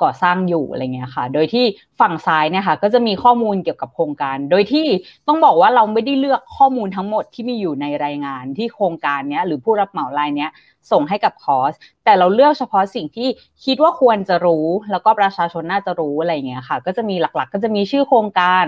[0.02, 1.64] ก่อสร้างอยู่อะไรเงี้ยค่ะ โดยที่
[2.00, 4.86] ฝั่งซ้ายเนี่ยค่ะก็จะมีข้อมูลเกี่ยวกับโครงการ โดยที่
[5.28, 10.50] ต้องบอกว่าเราไม่ได้เลือกข้อมูลทั้งหมดที่มีอยู่ในรายงานที่โครงการเนี้ยหรือผู้รับเหมารายเนี้ย
[10.92, 11.72] ส่งให้กับคอร์ส
[12.04, 13.28] แต่เราเลือกเฉพาะสิ่งที่
[13.64, 18.64] คิดว่าควรจะรู้ แล้วก็ประชาชนน่าจะรู้อะไรเงี้ยค่ะ ก็จะมีหลักๆ ก็จะมีชื่อโครงการ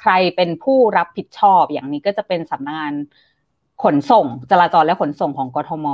[0.00, 2.94] ใครเป็นผู้รับผิดชอบ อย่างนี้ก็จะเป็นสำนักงาน
[3.82, 5.86] ขนส่งจราจรและขนส่งของกทม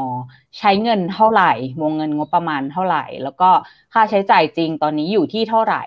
[0.58, 3.50] ใช้เงินเท่าไหร่ วงเงินงบประมาณเท่าไหร่ แล้วก็
[3.92, 5.82] ค่าใช้จ่ายจริงตอนนี้อยู่ที่เท่าไหร่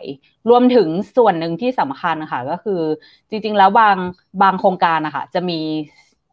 [0.50, 2.82] รวมถึงส่วนหนึ่งที่สำคัญค่ะก็คือ
[3.30, 3.98] จริง ๆ แล้วบาง
[4.42, 5.60] บางโครงการนะคะจะมี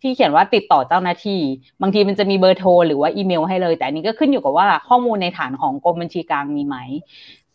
[0.03, 1.41] ที่เขียนว่าติดต่อเจ้าหน้าที่
[1.81, 6.77] บางทีมันจะมีเบอร์โทรหรือว่าอีเมลให้เลย แต่อันนี้ก็ขึ้นอยู่กับว่าข้อมูลในฐานของกรมบัญชีกลางมีไหม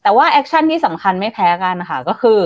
[0.03, 2.39] แต่ว่า action ที่สำคัญไม่แพ้กันนะคะก็คือ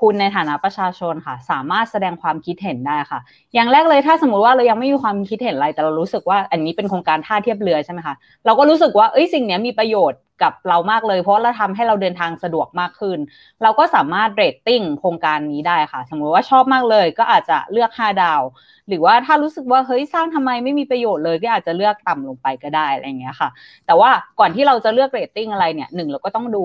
[0.00, 3.20] คุณในฐานะประชาชนค่ะ สามารถแสดงความคิดเห็นได้ค่ะ
[3.54, 8.14] อย่างแรกเลยถ้าสมมติว่าเรายังไม่มีความคิดเห็นอะไร แต่เรารู้สึกว่าอันนี้เป็นโครงการท่าเทียบเรือใช่ไหมคะ
[8.46, 13.18] เราก็รู้สึกว่าเอ้ยสิ่งนี้มีประโยชน์กับเรามากเลย เพราะเราทำให้เราเดินทางสะดวกมากขึ้น
[13.62, 18.42] เราก็สามารถเรตติ้งโครงการนี้ได้ค่ะ สมมติว่าชอบมากเลย ก็อาจจะเลือก 5 ดาว
[18.88, 23.48] หรือว่าถ้ารู้สึกว่าเฮ้ยสร้างทำไมไม่มีประโยชน์เลยก็อาจจะเลือกต่ำลงไปก็ได้อะไรเงี้ยค่ะ
[23.86, 26.64] แต่ว่าก่อนที่เราจะเลือกเรตติ้งอะไรเนี่ยหนึ่งเราก็ต้องดู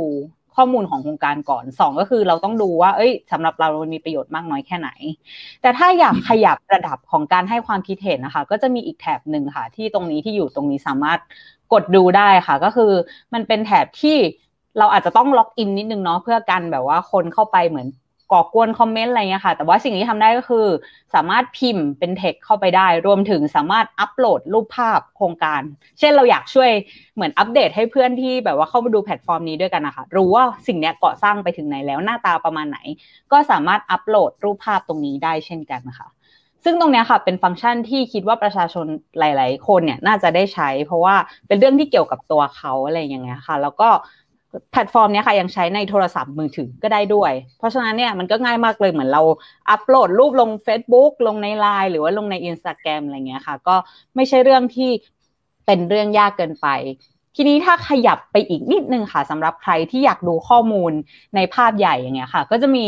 [0.56, 4.90] ข้อมูลของโครงการก่อนสองก็คือเราต้องดูว่า เอ้ยสำหรับเรามันมีประโยชน์มากน้อยแค่ไหน
[5.62, 11.20] แต่ถ้าอยากขยับระดับของการให้ความคิดเห็นนะคะ ก็จะมีอีกแถบหนึ่งค่ะ ที่ตรงนี้ที่อยู่ตรงนี้สามารถ
[11.74, 12.92] กดดูได้ค่ะ ก็คือ
[13.34, 14.18] มันเป็นแถบที่
[14.80, 17.88] เราอาจจะต้อง login นิดนึงเนาะเพื่อกันแบบว่าคนเข้าไปเหมือน
[18.32, 20.68] ก่อกวนคอมเมนต์อะไรเงี้ยค่ะ แต่ว่าสิ่งที่ทำได้ก็คือ
[21.14, 25.62] สามารถพิมพ์เป็นเท็กเข้าไปได้ รวมถึงสามารถอัปโหลดรูปภาพโครงการ
[26.00, 26.72] เช่นเราอยากช่วย
[27.16, 32.80] เหมือนอัปเดตให้เพื่อนที่แบบว่าเข้ามาดูแพลตฟอร์มนี้ด้วยกันนะคะรู้ว่าสิ่งนี้ก่อสร้างไปถึงไหนแล้วหน้าตาประมาณไหน
[33.32, 36.10] ก็สามารถอัปโหลดรูปภาพตรงนี้ได้เช่นกันนะคะ
[36.64, 38.86] ซึ่งตรงนี้ค่ะเป็นฟังก์ชันที่คิดว่าประชาชน
[39.20, 41.16] หลาย ๆ คนเนี่ยน่าจะได้ใช้ เพราะว่า
[41.48, 43.90] เป็นเรื่องที่เกี่ยวกับตัวเขาอะไรอย่างเงี้ยค่ะ แล้วก็
[44.72, 49.22] แพลตฟอร์มนี้ค่ะยังใช้ในโทรศัพท์มือถือก็ได้ด้วย เพราะฉะนั้นเนี่ยมันก็ง่ายมากเลยเหมือนเรา
[49.70, 53.76] อัปโหลดรูปลง Facebook ลงใน l ล n e หรือว่าลงใน Instagram อะไรเงี้ยค่ะ ก็
[54.16, 54.90] ไม่ใช่เรื่องที่
[55.66, 56.68] เป็นเรื่องยากเกินไป
[57.36, 60.92] ทีนี้ถ้าขยับไปอีกนิดนึงค่ะสำหรับใครที่อยากดูข้อมูล
[61.36, 62.88] ในภาพใหญ่อย่างเงี้ยค่ะ ก็จะมี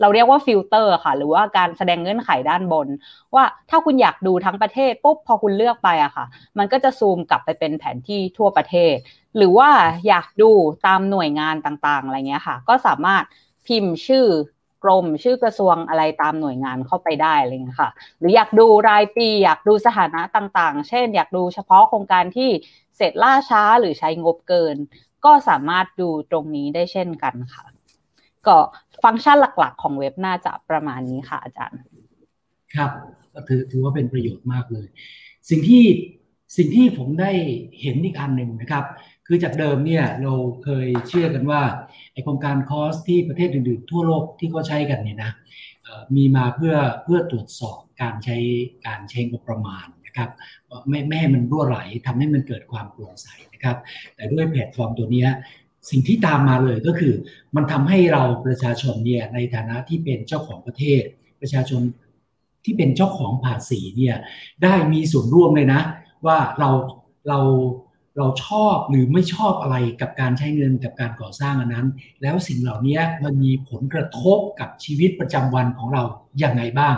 [0.00, 2.88] เราเรียกว่าฟิลเตอร์ค่ะ หรือว่าการแสดงเงื่อนไขด้านบน
[3.34, 6.24] ว่าถ้าคุณอยากดูทั้งประเทศปุ๊บพอคุณเลือกไปอะค่ะ
[6.58, 8.94] มันก็จะซูมกลับไปเป็นแผนที่ทั่วประเทศ
[9.36, 9.70] หรือว่า
[10.08, 10.50] อยากดู
[10.86, 13.24] ตามหน่วยงานต่างๆอะไรเงี้ยค่ะ ก็สามารถ
[13.66, 14.26] พิมพ์ชื่อ
[14.84, 22.50] กรมชื่อกระทรวงอะไรตามหน่วยงานเข้าไปได้อะไรเงี้ยค่ะ หรืออยากดูรายปี อยากดูสถานะต่างๆ เช่น อยากดูเฉพาะโครงการที่
[22.96, 24.76] เสร็จล่าช้าหรือใช้งบเกิน
[25.24, 27.73] ก็สามารถดูตรงนี้ได้เช่นกันค่ะ
[28.48, 28.56] ก็
[29.04, 31.80] ฟังก์ชันหลักๆ ของเว็บน่าจะประมาณนี้ค่ะอาจารย์
[32.74, 32.90] ครับ
[33.34, 34.86] ก็ถือถือว่าเป็นประโยชน์มากเลย
[35.50, 35.84] สิ่งที่
[36.56, 37.32] สิ่งที่ผมได้
[37.80, 38.84] เห็นอีกอันหนึ่งนะครับ
[39.26, 41.62] คือจากเดิมเนี่ยเราเคยเชื่อกันว่า
[42.12, 45.32] ไอโครงการคอสที่ประเทศอื่นๆ ทั่วโลกที่เขาใช้กันเนี่ยนะ
[46.16, 48.36] มีมาเพื่อเพื่อตรวจสอบการใช้
[48.86, 50.30] การใช้งบประมาณนะครับ
[50.88, 53.76] ไม่ไม่ให้มันรั่วไหลทำให้มันเกิดความโปร่งใสนะครับ
[54.14, 55.24] แต่ด้วยแพลตฟอร์มตัวนี้
[55.90, 57.14] สิ่งที่ตามมาเลยก็คือ
[57.56, 61.02] มันทำให้เราประชาชนเนี่ยในฐานะที่เป็นเจ้าของประเทศ
[61.40, 61.82] ประชาชน
[62.64, 64.16] ที่เป็นเจ้าของภาษีเนี่ย
[64.62, 65.80] ได้มีส่วนร่วมเลยนะ
[66.26, 66.70] ว่าเรา
[67.28, 67.40] เรา
[68.18, 71.86] เราชอบหรือไม่ชอบอะไรกับการใช้เงินกับการก่อสร้างอันนั้น
[72.22, 76.02] แล้วสิ่งเหล่านี้มันมีผลกระทบกับชีวิตประจำวันของเรา
[76.38, 76.96] อย่างไงบ้าง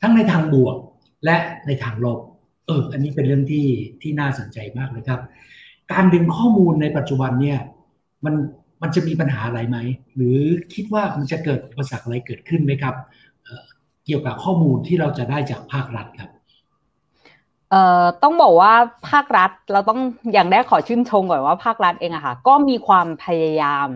[0.00, 0.76] ทั้งในทางบวก
[1.24, 2.18] และในทางลบ
[2.66, 3.66] เอออันนี้เป็นเรื่องที่
[4.02, 5.20] ที่น่าสนใจมากเลยครับ
[5.92, 7.58] การดึงข้อมูลในปัจจุบันเนี่ย
[8.24, 8.34] มัน
[8.82, 9.78] มันจะมีปัญหาอะไรไหม
[10.16, 10.38] หรือ
[10.74, 12.94] คิดว่ามันจะเกิดอุปสรรคอะไรเกิดขึ้นไหมครับ
[14.06, 16.30] เกี่ยวกับข้อมูลที่เราจะได้จากภาครัฐครับ
[17.70, 18.72] เอ่อต้องบอกว่า
[19.10, 20.00] ภาครัฐเราต้อง
[20.32, 23.88] อย่างแรกขอชื่นชมก่อนว่าภาครัฐเองอะค่ะก็มีความพยายาม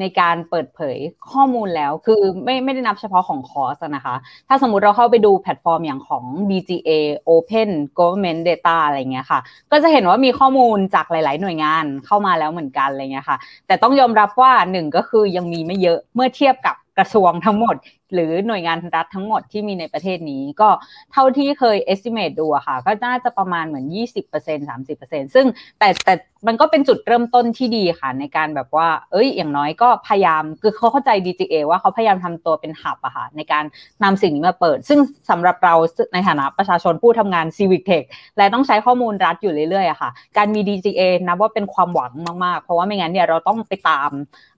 [0.00, 0.98] ในการเปิดเผย
[1.32, 4.14] ข้อมูลแล้วคือไม่ไม่ได้นับเฉพาะของคอร์สนะคะ
[4.48, 6.90] ถ้าสมมุติเราเข้าไปดูแพลตฟอร์มอย่างของ DGA
[7.30, 9.40] Open Government Data อะไรเงี้ยค่ะ
[9.72, 17.76] ก็จะเห็นว่ามีข้อมูลจากหลาย ๆ หน่วยงานเข้ามาแล้วเหมือนกันอะไรเงี้ยค่ะ แต่ต้องยอมรับว่าหนึ่งก็คือยังมีไม่เยอะเมื่อเทียบกับ กระทรวงทั้งหมด
[18.14, 20.68] หรือหน่วยงานรัฐทั้งหมดที่มีในประเทศนี้ ก็
[21.12, 25.46] เท่าที่เคย estimate ดูอะค่ะ ก็น่าจะประมาณเหมือน 20% 30%ซึ่ง
[25.78, 26.14] แต่แต่
[26.46, 33.64] มันก็เป็นจุดเริ่มต้นที่ดีค่ะ ในการแบบว่า เอ้ย อย่างน้อยก็พยายามคือเขาเข้าใจ DGA ว่าเขาพยายามทำตัวเป็นหับอะค่ะในการ
[34.02, 34.98] นำสิ่งนี้มาเปิด ซึ่ง
[35.30, 35.74] สำหรับเรา
[36.12, 38.04] ในฐานะประชาชนผู้ทำงาน Civic Tech
[38.36, 42.12] และต้องใช้ข้อมูลรัฐอยู่เรื่อยๆอะค่ะ การมี DGA นับว่าเป็นความหวัง
[42.44, 44.10] มากๆ เพราะว่าไม่งั้นเนี่ยเราต้องไปตาม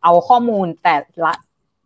[0.03, 1.33] เอาข้อมูลแต่ละ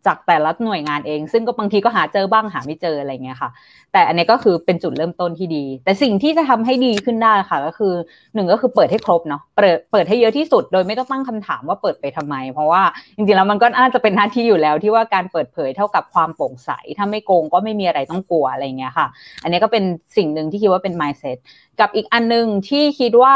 [0.05, 3.49] จากแต่ละหน่วยงานเอง ซึ่งก็บางทีก็หาเจอบ้างหาไม่เจออะไรเงี้ยค่ะ
[3.93, 7.93] แต่อันนี้ก็คือเป็นจุดเริ่มต้นที่ดี แต่สิ่งที่จะทำให้ดีขึ้นได้ค่ะ ก็คือ
[8.35, 12.83] หนึ่งก็คือเปิดให้ครบเนาะเปิดเปิดให้เยอะที่สุด โดยไม่ต้องตั้งคำถามว่าเปิดไปทำไม เพราะว่า
[13.15, 19.07] จริงๆแล้วมันก็น่าจะเป็นหน้าที่อยู่แล้ว ที่ว่าการเปิดเผยเท่ากับความโปร่งใส ถ้าไม่โกงก็ไม่มีอะไรต้องกลัวอะไรเงี้ยค่ะ
[19.43, 19.83] อันนี้ก็เป็น
[20.17, 21.37] สิ่งหนึ่งที่คิดว่าเป็น mindset
[21.79, 23.35] กับอีกอันหนึ่งที่คิดว่า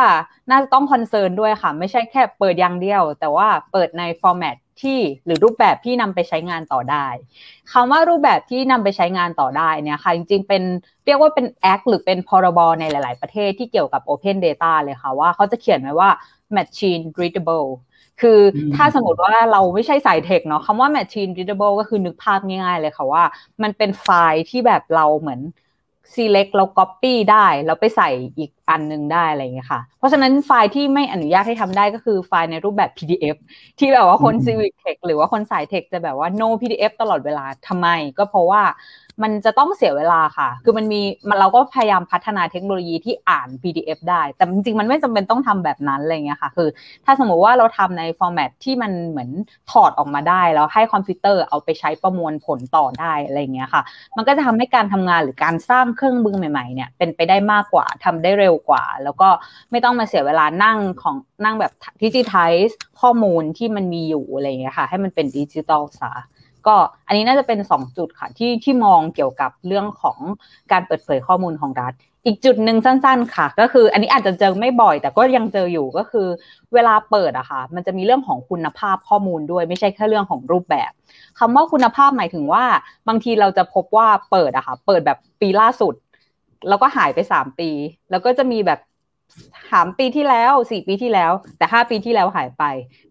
[0.49, 7.07] น่าจะต้องคอนเซิร์นด้วยค่ะ ไม่ใช่แค่เปิดอย่างเดียว แต่ว่าเปิดในฟอร์แมต ที่หรือรูปแบบที่นำไปใช้งานต่อได้
[7.71, 10.63] คำว่ารูปแบบที่นำไปใช้งานต่อได้เนี่ยค่ะจริง ๆ เป็น
[11.05, 16.09] เรียกว่าเป็นแอคหรือเป็นพรบในหลาย ๆ ประเทศที่เกี่ยวกับ Open Data เลยค่ะว่าเขาจะเขียนไว้ว่า
[16.55, 17.67] machine readable
[18.21, 18.39] คือ
[18.75, 23.23] ถ้าสมมติว่าเราไม่ใช่สายเทคเนาะคำว่า machine readable ก็คือนึกภาพง่ายๆเลยค่ะว่า
[23.63, 25.41] มันเป็นไฟล์ที่แบบเราเหมือน
[26.15, 33.38] select เรา copy ได้แล้วไปใส่อีกอันนึงได้อะไรเงี้ยค่ะ เพราะฉะนั้นไฟล์ที่ไม่อนุญาตให้ทำได้ก็คือไฟล์ในรูปแบบ PDF
[33.80, 38.62] ที่แบบว่าคน Civic Tech หรือว่าคนสายเทคจะแบบว่า no PDF ตลอดเวลาทำไม ก็เพราะว่า
[39.23, 46.69] มันจะต้องเสียเวลาค่ะ คือมันมีมันเราก็พยายามพัฒนาเทคโนโลยีที่อ่าน PDF ได้ แต่จริงๆ มันไม่จำเป็นต้องทำแบบนั้นอะไรเงี้ยค่ะ คือ
[47.05, 49.29] ถ้าสมมติว่าเราทำใน format ที่มันเหมือน
[49.71, 53.82] ถอดออกมาได้ แล้วให้คอมพิวเตอร์เอาไปใช้ประมวลผลต่อได้อะไรเงี้ยค่ะ
[54.17, 59.29] มันก็จะทำให้การทำงานหรือการสร้างเครื่องมือใหม่ๆเนี่ยเป็นไปได้มากกว่าทำได้เร็วกว่า แล้วก็
[59.71, 61.71] ไม่ต้องมาเสียเวลานั่งของนั่งแบบ
[62.03, 62.53] digitize
[63.01, 66.13] ข้อมูลที่มันมีอยู่อะไรเงี้ยค่ะ ให้มันเป็นดิจิตอลซะ
[66.67, 66.76] ก็
[67.08, 70.17] อันนี้น่าจะเป็น 2 จุดค่ะที่ที่มองเกี่ยวกับเรื่องของ
[70.72, 71.93] การเปิดเผยข้อมูลของรัฐ
[72.26, 76.28] อีกจุดหนึ่งสั้น ๆ ค่ะ ก็คืออันนี้อาจจะเจอไม่บ่อย แต่ก็ยังเจออยู่ก็คือ
[76.74, 80.91] เวลาเปิดอะค่ะมันจะมีเรื่องของคุณภาพข้อมูลด้วยไม่ใช่แค่เรื่องของรูปแบบ
[81.39, 82.63] คำว่าคุณภาพหมายถึงว่า
[83.08, 85.93] บางทีเราจะพบว่าเปิดอะค่ะเปิดแบบปีล่าสุด
[86.69, 87.69] แล้วก็หายไปสามปี
[88.12, 88.80] แล้วก็จะมีแบบ
[89.71, 92.63] สามปีที่แล้วสี่ปีที่แล้ว แต่ห้าปีที่แล้วหายไป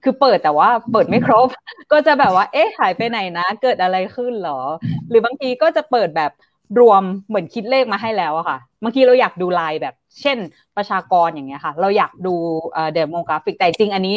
[0.03, 1.49] คือเปิดแต่ว่าเปิดไม่ครบ
[1.93, 4.61] ก็จะแบบว่า เอ๊ะหายไปไหนนะ เกิดอะไรขึ้นหรอ
[5.09, 6.31] หรือบางทีก็จะเปิดแบบ
[6.81, 10.39] รวมเหมือนคิดเลขมาให้แล้วอะค่ะบางทีเราอยากดูรายแบบ เช่น
[10.77, 12.35] ประชากรอย่างเงี้ยค่ะ เราอยากดู
[12.95, 14.17] demographic แต่จริงอันนี้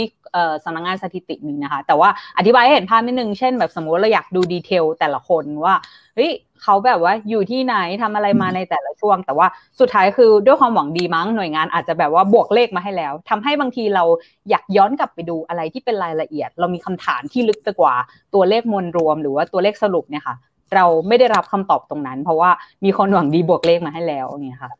[0.63, 5.75] สำนักงานสถิติมีนะคะ แต่ว่าอธิบายให้เห็นภาพนิดนึง เช่นแบบสมมติเราอยากดู detail แต่ละคนว่า
[6.15, 6.31] เฮ้ย
[6.63, 9.47] เขาแบบว่าอยู่ที่ไหนทำอะไรมาในแต่ละช่วง แต่ว่า
[9.79, 14.03] สุดท้ายคือด้วยความหวังดีมั้งหน่วยงานอาจจะแบบว่าบวกเลขมาให้แล้วทำให้บางทีเรา
[14.49, 17.95] อยากย้อนกลับไปดูอะไรที่เป็นรายละเอียด เรามีคำถามที่ลึกไปกว่า
[18.33, 20.35] ตัวเลขมวลรวม หรือว่าตัวเลขสรุปเนี่ยค่ะ
[20.75, 22.49] เราไม่ได้รับคำตอบตรงนั้น เพราะว่า
[22.84, 24.71] มีคนหวังดีบวกเลขมาให้แล้วเนี่ยค่ะ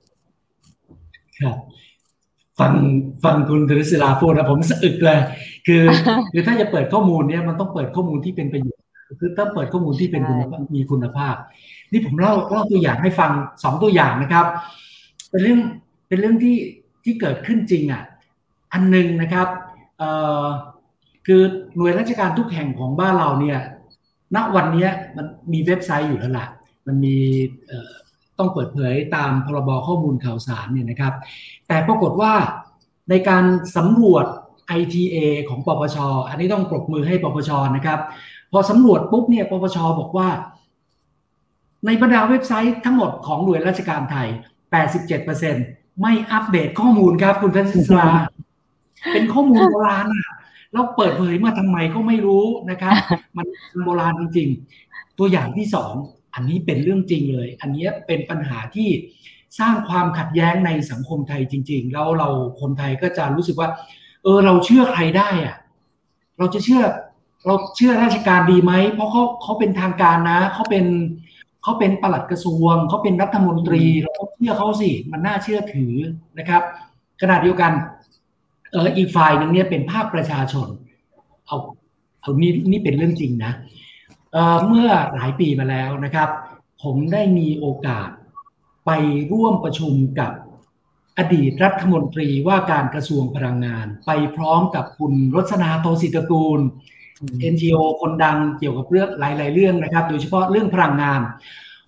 [1.40, 1.58] ครับ
[2.60, 2.74] ฟัง
[3.24, 5.20] ฟังคุณธริศิลาพูดนะผมสะอึกเลย
[5.68, 5.84] คือ
[6.34, 8.84] คือถ้าจะเปิดข้อมูลเนี่ยมันต้องเปิดข้อมูลที่เป็นประโยชน์
[9.20, 11.36] คือต้องเปิดข้อมูลที่เป็นคุณภาพมีคุณภาพ
[11.92, 13.32] นี่ผมเล่าเล่าตัวอย่างให้ฟัง
[13.64, 14.46] สองตัวอย่างนะครับ
[15.30, 15.60] เป็นเรื่อง
[16.08, 16.58] เป็นเรื่องที่
[17.04, 18.04] ที่เกิดขึ้นจริงอะ
[18.74, 19.48] อันหนึ่งนะครับ
[19.98, 20.10] เอ่
[20.44, 20.46] อ
[21.28, 21.42] คือ
[21.76, 23.60] หน่วยราชการทุกแห่งของบ้านเราเนี่ย
[24.36, 26.48] ณวันนี้มันมีเว็บไซต์อยู่แล้วล่ะ
[26.88, 27.16] มันมี
[28.40, 31.14] ต้องเปิดเผยตามพรบข้อมูลข่าวสารเนี่ยนะครับ
[31.68, 32.34] แต่ปรากฏว่า
[33.10, 33.44] ในการ
[33.78, 34.26] สำรวจ
[34.80, 35.18] ITA
[35.50, 35.98] ของปปช
[36.30, 38.00] อันนี้ต้องปรบมือให้ปปชนะครับ
[38.52, 40.30] พอสำรวจปุ๊บเนี่ยปปชบอกว่า
[41.86, 44.28] ในบรรดาเว็บไซต์ทั้งหมดของหน่วยราชการไทย
[45.20, 48.06] 87%ไม่อัปเดตข้อมูลครับคุณทัศนา
[49.14, 50.31] เป็นข้อมูลโบราณอะ
[50.72, 52.96] แล้วเปิดเผยมาทำไมก็ไม่รู้นะครับ
[53.38, 53.48] มัน
[53.86, 55.94] โบราณจริงๆ ตัวอย่างที่สอง
[56.34, 58.90] อันนี้เป็นเรื่องจริงเลย อันนี้เป็นปัญหาที่
[59.60, 62.30] สร้างความขัดแย้งในสังคมไทยจริง ๆ แล้วเรา
[62.62, 63.70] คนไทยก็จะรู้สึกว่า
[64.24, 65.58] เออเราเชื่อใครได้อะ
[66.38, 66.82] เราจะเชื่อ
[67.46, 70.86] เราเชื่อราชการดีไหม เพราะเขาเขาเป็นทางการนะ เขาเป็น
[71.64, 75.94] เขาเป็นปลัดกระทรวง เขาเป็นรัฐมนตรี เราต้องเชื่อเขาสิ มันน่าเชื่อถือ
[76.38, 76.62] นะครับ
[77.22, 77.72] ขณะเดียวกัน
[78.72, 80.68] เอออีกฝ่ายหนึ่งเนี่ยเป็นภาคประชาชน
[81.48, 81.58] เอา
[82.22, 83.54] เอานี่นี่เป็นเรื่องจริงนะ
[84.34, 86.30] เเมื่อหลายปีมาแล้วนะครับ
[86.84, 88.10] ผมได้มีโอกาส
[88.86, 88.92] ไป
[89.32, 90.32] ร่วมประชุมกับ
[91.18, 96.60] อดีตรัฐมนตรีว่าการกระทรวงพลังงาน ไปพร้อมกับคุณรสนาโตสิตกูล
[97.54, 101.22] NGO คนดังเกี่ยวกับเรื่องหลาย ๆ เรื่องนะครับ โดยเฉพาะเรื่องพลังงาน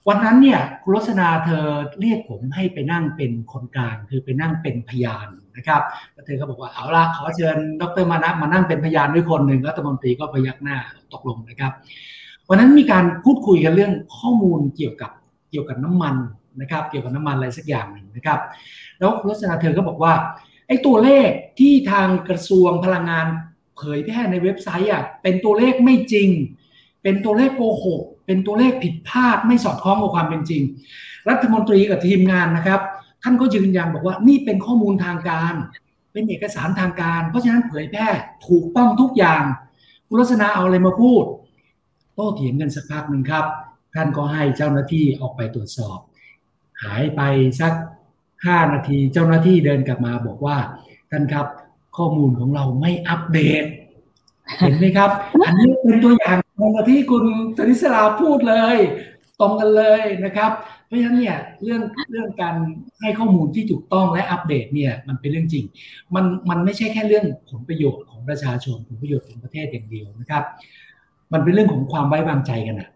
[0.07, 1.65] วันนั้นเนี่ยคุณรสนาเธอ
[2.01, 5.81] เรียกผมให้ไปนั่งเป็นคนกลางคือไปนั่งเป็นพยาน นะครับ
[6.13, 10.77] แล้วเธอก็บอกว่าเอาละขอเชิญดรมานะมานั่งเป็นพยานด้วยคนหนึ่งรัฐมนตรีก็พยักหน้า
[11.13, 11.71] ตกลงนะครับ
[12.49, 15.11] วันนั้นมีการพูดคุยกันเรื่องข้อมูลเกี่ยวกับ
[15.51, 16.15] เกี่ยวกับน้ำมัน
[16.61, 18.39] นะครับ เกี่ยวกับน้ำมันอะไรสักอย่างหนึ่งนะครับ
[18.99, 20.13] แล้วคุณรสนาเธอก็บอกว่า
[20.67, 23.25] ไอ้ตัวเลขที่ทางกระทรวงพลังงาน
[23.77, 26.29] เผยแพร่ในเว็บไซต์อะเป็นตัวเลขไม่จริง
[27.03, 30.61] เป็นตัวเลขโกหกเป็นตัวเลขผิดพลาดไม่สอดคล้องกับความเป็นจริง
[31.29, 32.81] รัฐมนตรีกับทีมงานนะครับ
[33.23, 35.53] ท่านก็ยืนยันบอกว่านี่เป็นข้อมูลทางการ
[36.11, 38.07] เป็นเอกสารทางการ เพราะฉะนั้นเผยแพร่
[38.47, 39.43] ถูกต้องทุกอย่าง
[40.07, 41.23] คุณลักษณะเอาอะไรมาพูด
[42.15, 43.45] โต้เถียงกันสักพักหนึ่งครับ
[43.93, 45.99] ท่านก็ให้เจ้าหน้าที่ออกไปตรวจสอบ
[46.83, 47.21] หายไป
[47.61, 47.73] สัก
[48.45, 50.57] ห้านาทีเจ้าหน้าที่เดินกลับมาบอกว่า
[51.11, 51.45] ท่านครับ
[51.97, 53.63] ข้อมูลของเราไม่อัปเดต
[54.59, 55.09] เห็นไหมครับ
[55.45, 57.25] อันนี้เป็นตัวอย่างตรงกับที่คุณ
[57.57, 58.77] ธนิสราพูดเลย
[59.39, 60.51] ตรงกันเลยนะครับ
[60.93, 62.55] ราะฉะนั้นเนี่ยเรื่องเรื่องการ
[63.01, 65.65] ให้ข้อมูลที่ถูกต้องและอัปเดตเนี่ยมันเป็นเรื่องจริง
[66.15, 70.43] มันมันไม่ใช่แค่เรื่องผลประโยชน์ของประชาชนผลประโยชน์ของประเทศอย่างเดียวนะครับ
[71.33, 72.89] มันเป็นเรื่องของความไว้วางใจกันอะ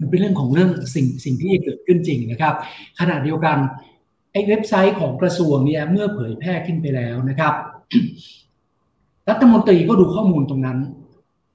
[0.00, 2.54] มันเป็นเรื่องของเรื่องสิ่งสิ่งที่เกิดขึ้นจริงนะครับ
[3.00, 3.56] ขณะเดียวกัน
[4.32, 7.54] ไอ้เว็บไซต์ของกระทรวงเนี่ยเมื่อเผยแพร่ขึ้นไปแล้วนะครับ
[9.28, 10.78] รัฐมนตรีก็ดูข้อมูลตรงนั้น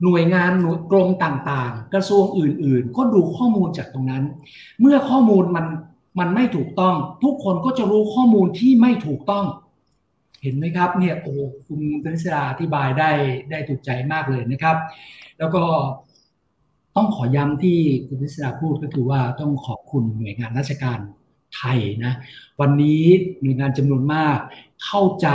[0.03, 4.23] หน่วยงานหน่วยกรมต่างๆ กระทรวงอื่น ๆ ก็ดูข้อมูลจากตรงนั้น
[4.81, 5.65] เมื่อข้อมูลมัน
[6.19, 9.45] มันไม่ถูกต้อง ทุกคนก็จะรู้ข้อมูลที่ไม่ถูกต้อง
[10.41, 11.33] เห็นไหมครับเนี่ยโอ้
[11.67, 13.11] คุณธนิสราอธิบายได้
[13.51, 14.77] ได้ถูกใจมากเลยนะครับ
[15.39, 15.63] แล้วก็
[16.95, 20.99] ต้องขอย้ำที่คุณธนิสราพูดก็คือว่าต้องขอบคุณหน่วยงานราชการ
[21.55, 22.13] ไทยนะ
[22.59, 23.03] วันนี้
[23.41, 24.37] หน่วยงานจำนวนมาก
[24.85, 25.27] เข้าใจ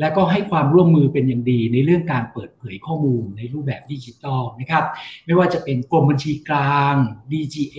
[0.00, 4.84] และก็ให้ความร่วมมือเป็นอย่างดีในเรื่องการเปิดเผยข้อมูลในรูปแบบดิจิทัลนะครับ
[5.24, 6.94] ไม่ว่าจะเป็นกรมบัญชีกลาง
[7.32, 7.78] DGA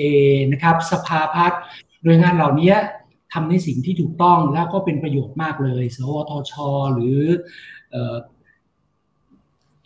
[0.52, 1.62] นะครับสภาพัฒน์
[2.04, 2.74] โดยงานเหล่านี้
[3.34, 6.54] ทำในสิ่งที่ถูกต้องแล้วก็เป็นประโยชน์มากเลย สวทช
[6.94, 7.20] หรือ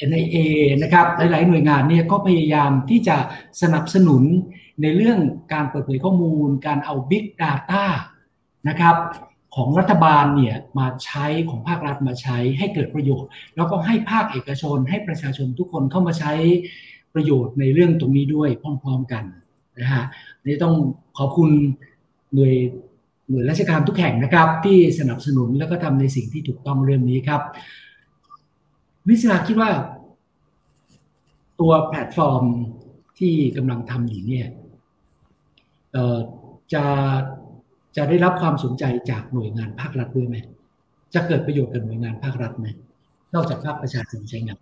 [0.10, 0.38] NIA
[0.82, 3.18] นะครับ หลาย ๆ หน่วยงานเนี่ยก็พยายามที่จะ
[3.62, 4.24] สนับสนุน
[4.82, 5.20] ในเรื่อง
[5.54, 7.84] การเปิดเผยข้อมูล การเอา Big Data
[8.70, 8.96] นะครับ
[9.56, 16.34] ของรัฐบาลเนี่ยมาใช้ของภาครัฐมาใช้ให้เกิดประโยชน์ แล้วก็ให้ภาคเอกชนให้ประชาชนทุกคนเข้ามาใช้
[17.14, 19.24] ประโยชน์ในเรื่องตรงนี้ด้วยพร้อมๆกัน
[19.80, 20.04] นะฮะ
[20.46, 20.76] นี่ต้อง
[21.18, 21.50] ขอบคุณ
[22.34, 22.54] หน่วย
[23.30, 27.42] หน่วยราชการทุกแห่งนะครับ ที่สนับสนุนแล้วก็ทำในสิ่งที่ถูกต้องเรื่องนี้ครับ
[29.08, 29.70] วิศราคิดว่า
[31.60, 32.44] ตัวแพลตฟอร์ม
[33.20, 34.48] ที่กำลังทำอยู่เนี่ย
[36.74, 36.84] จะ
[37.96, 40.36] จะได้รับความสนใจจากหน่วยงานภาครัฐด้วยไหม
[41.14, 42.68] จะเกิดประโยชน์กับหน่วยงานภาครัฐไหม
[43.34, 44.60] นอกจากภาคประชาชนใช้งาน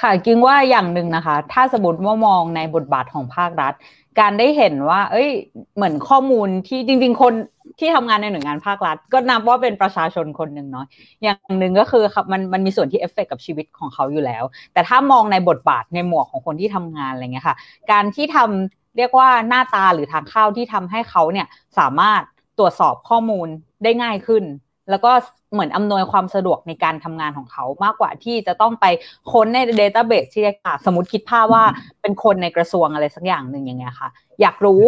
[0.00, 3.74] ค่ะกิงว่าอย่างหนึ่งนะคะ ถ้าสมมติว่ามองในบทบาทของภาครัฐ
[4.20, 5.30] การได้เห็นว่า เอ้ย
[5.76, 7.34] เหมือนข้อมูลที่จริง ๆ คน
[7.78, 10.86] ที่ทำงานในหน่วยงานภาครัฐ ก็นับว่าเป็นประชาชนคนหนึ่งเนาะ
[11.22, 17.56] อย่างหนึ่งก็คือครับมันมันมีส่วนที่เอฟเฟกกับชีวิตของเขาอยู่แล้ว แต่ถ้ามองในบทบาทในหมวกของคนที่ทำงานอะไรเงี้ยค่ะ
[17.92, 21.46] การที่ทำ เรียกว่าหน้าตาหรือทางเข้าที่ทำให้เขาเนี่ย
[21.78, 22.22] สามารถ
[22.58, 23.48] ตรวจสอบข้อมูล
[23.82, 24.44] ได้ง่ายขึ้น
[24.90, 25.12] แล้วก็
[25.52, 28.86] เหมือนอำนวยความสะดวกในการทำงานของเขามากกว่าที่จะต้องไป
[29.32, 31.64] ค้นในเดต้าเบสที่เรียกสมมติคิดภาพว่า
[32.00, 34.08] เป็นคนในกระทรวงอะไรสักอย่างหนึ่งอย่างเงี้ยค่ะ
[34.40, 34.84] อยากรู้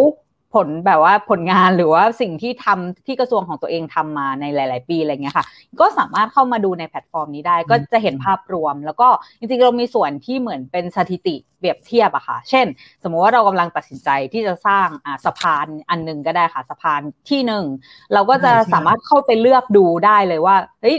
[0.53, 5.45] ผลแบบว่าผลงานหรือว่าสิ่งที่ทำที่กระทรวงของตัวเองทำมาในหลาย ๆ ปีอะไรเงี้ยค่ะ
[5.79, 9.07] ก็สามารถเข้ามาดูในแพลตฟอร์มนี้ได้ ก็จะเห็นภาพรวม แล้วก็
[9.39, 12.65] จริง ๆ เรามีส่วนที่เหมือนเป็นสถิติเปรียบเทียบอะค่ะ เช่น
[13.03, 17.65] สมมุติว่าเรากำลังตัดสินใจที่จะสร้างอ่าสะพานอันหนึ่งก็ได้ค่ะสะพานที่หนึ่ง
[18.13, 20.97] เราก็จะสามารถเข้าไปเลือกดูได้เลยว่าเฮ้ย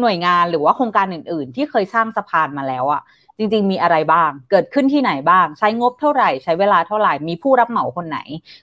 [0.00, 3.02] หน่วยงานหรือว่าโครงการอื่น ๆ ที่เคยสร้างสะพานมาแล้วอะ
[3.40, 8.18] จริงๆ มีอะไรบ้าง เกิดขึ้นที่ไหนบ้าง ใช้งบเท่าไหร่ ใช้เวลาเท่าไหร่ มีผู้รับเหมาคนไหน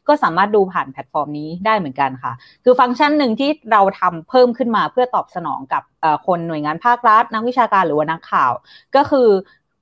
[0.07, 5.83] ก็สามารถดูผ่านแพลตฟอร์มนี้ได้เหมือนกันค่ะ คือฟังก์ชันหนึ่งที่เราทำเพิ่มขึ้นมาเพื่อตอบสนองกับ
[6.27, 8.51] คนหน่วยงานภาครัฐ นักวิชาการหรือว่านักข่าว
[8.95, 9.27] ก็คือ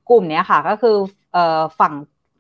[0.10, 0.96] กลุ่มนี้ค่ะก็คือ
[1.80, 1.94] ฝั่ง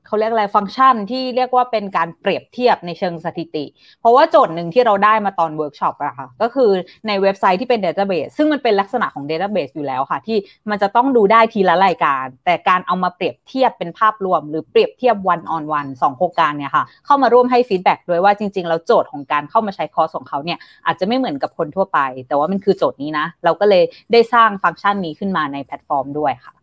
[0.08, 3.65] เขาเรียกอะไรฟังก์ชันที่เรียกว่าเป็นการเปรียบเทียบในเชิงสถิติ
[4.02, 6.72] เพราะว่าโจทย์หนึ่งที่เราได้มาตอนเวิร์กช็อปอะค่ะก็คือ
[7.08, 10.38] ในเว็บไซต์ที่เป็น database ซึ่งมันเป็นลักษณะของ database อยู่แล้วค่ะ ที่
[10.70, 26.54] มันจะต้องดูได้ทีละรายการ แต่การเอามาเปรียบเทียบเป็นภาพรวม หรือเปรียบเทียบ one on one สองโครงการเนี่ยค่ะเข้ามาร่วมให้ feedback ด้วยว่าจริงๆแล้วโจทย์ของการเข้ามาใช้คอร์สของเขาเนี่ยอาจจะไม่เหมือนกับคนทั่วไป แต่ว่ามันคือโจทย์นี้นะเราก็เลยได้สร้างฟังก์ชันนี้ขึ้นมาในแพลตฟอร์มด้วยค่ะ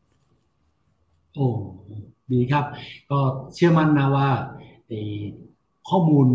[1.35, 1.49] โอ้
[2.35, 2.65] ดีครับ
[3.11, 3.19] ก็
[3.55, 4.31] เชื่อมั่นนะว่า
[5.89, 6.29] ข้อมูล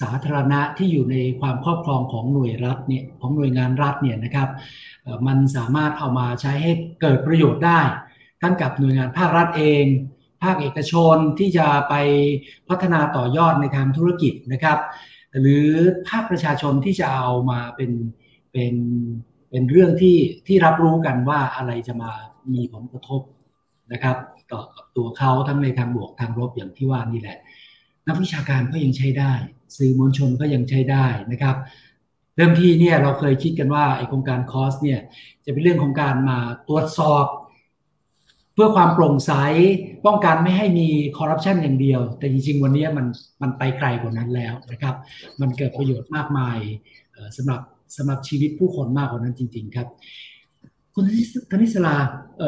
[0.00, 4.48] สาธารณะที่อยู่ในความครอบครองของหน่วยรัฐเนี่ยของหน่วยงานรัฐเนี่ยนะครับ
[5.26, 7.80] มันสามารถเอามาใช้ให้เกิดประโยชน์ได้
[8.42, 9.84] ทั้งกับหน่วยงานภาครัฐเอง
[10.42, 11.94] ภาคเอกชนที่จะไป
[12.68, 14.78] พัฒนาต่อยอดในทางธุรกิจนะครับ
[15.40, 15.66] หรือ
[16.08, 17.90] ภาคประชาชนที่จะเอามาเป็น
[18.52, 18.74] เป็น
[19.50, 22.10] เป็นเรื่องที่ที่รับรู้กันว่าอะไรจะมา
[22.54, 23.20] มีผลกระทบ
[23.92, 24.16] นะครับ
[24.52, 27.38] ต่อกับตัวเขาทั้งในทางบวกทางลบอย่างที่ว่านี่แหละ
[28.08, 29.32] นักวิชาการก็ยังใช้ได้
[29.76, 31.56] สื่อมวลชนก็ยังใช้ได้นะครับ
[32.36, 35.00] เริ่มที่เนี่ยเราเคยคิดกันว่าไอโครงการคอสเนี่ย
[35.44, 36.38] จะเป็นเรื่องของการมา
[36.68, 37.26] ตรวจสอบ
[38.54, 39.32] เพื่อความโปร่งใส
[40.06, 40.88] ป้องกันไม่ให้มี
[41.18, 43.06] คอร์รัปชันอย่างเดียว แต่จริงๆ วันนี้มัน
[43.42, 44.94] มันไปไกลกว่านั้นแล้วนะครับ
[45.40, 46.58] มันเกิดประโยชน์มากมาย
[47.36, 47.60] สำหรับ
[47.96, 49.88] สำหรับชีวิตผู้คนมากกว่านั้นจริง ๆ ครับ
[50.94, 51.04] คุณ
[51.50, 51.94] ธนิสลา
[52.38, 52.42] เ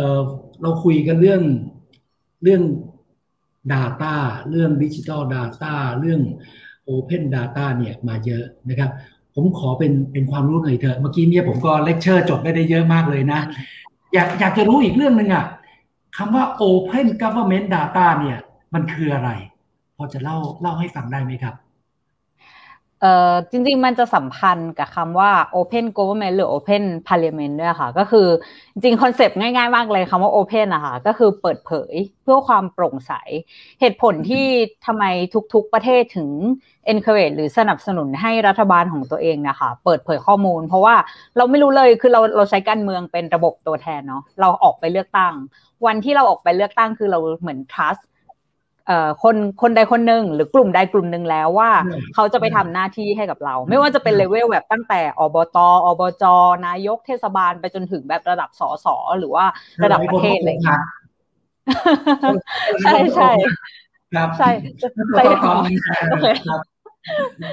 [0.63, 1.43] เราคุยกันเรื่อง
[2.45, 2.63] เรื่อง
[3.73, 4.15] Data
[4.51, 6.21] เรื่อง Digital Data เรื่อง
[6.89, 8.91] Open Data เนี่ยมาเยอะนะครับ
[9.35, 13.41] ผมขอเป็นเป็นความรู้หน่อยเถอะเมื่อกี้เนี่ยผมก็เลคเชอร์จบได้ได้เยอะมากเลยนะ
[14.15, 15.47] อยากอยากจะรู้อีกเรื่องหนึ่งอะ
[16.17, 18.39] คำว่า Open Government Data เนี่ย
[18.75, 19.31] มันคืออะไร
[19.97, 21.55] พอจะเล่าเล่าให้ฟังได้ไหมครับ
[23.05, 28.29] เอ่อจริงๆ มันจะสัมพันธ์กับคำว่า Open Government หรือ Open Parliament ด้วยค่ะ ก็คือ
[28.73, 33.13] จริงคอนเซปต์ง่ายๆ มากเลยคำว่า Open อะค่ะก็คือเปิดเผยเพื่อความโปร่งใส
[33.81, 34.47] เหตุผลที่
[34.87, 35.05] ทำไม
[35.55, 36.29] ทุกๆประเทศถึง
[36.93, 40.95] encourage หรือสนับสนุนให้รัฐบาลของตัวเองนะคะ เปิดเผยข้อมูล เพราะว่า
[41.37, 45.35] เราไม่รู้เลยคือเราเราใช้การเมืองเป็นระบบตัวแทนเนาะเราออกไปเลือกตั้ง
[45.87, 48.03] วันที่เราออกไปเลือกตั้งคือเราเหมือน trust
[49.23, 51.71] คนคนใดคนหนึ่งหรือกลุ่มใดกลุ่มหนึ่งแล้วว่า
[52.15, 56.25] เขาจะไปทำหน้าที่ให้กับเรา ไม่ว่าจะเป็นเลเวลแบบตั้งแต่อบตอบจ
[56.67, 58.87] นายกเทศบาลไปจนถึงแบบระดับสส
[59.19, 59.45] หรือว่า
[59.85, 60.79] ระดับประเทศเลยค่ะ
[62.83, 63.31] ใช่ใช่
[64.39, 64.51] ใช่
[65.17, 65.73] แต่อย่างน้อย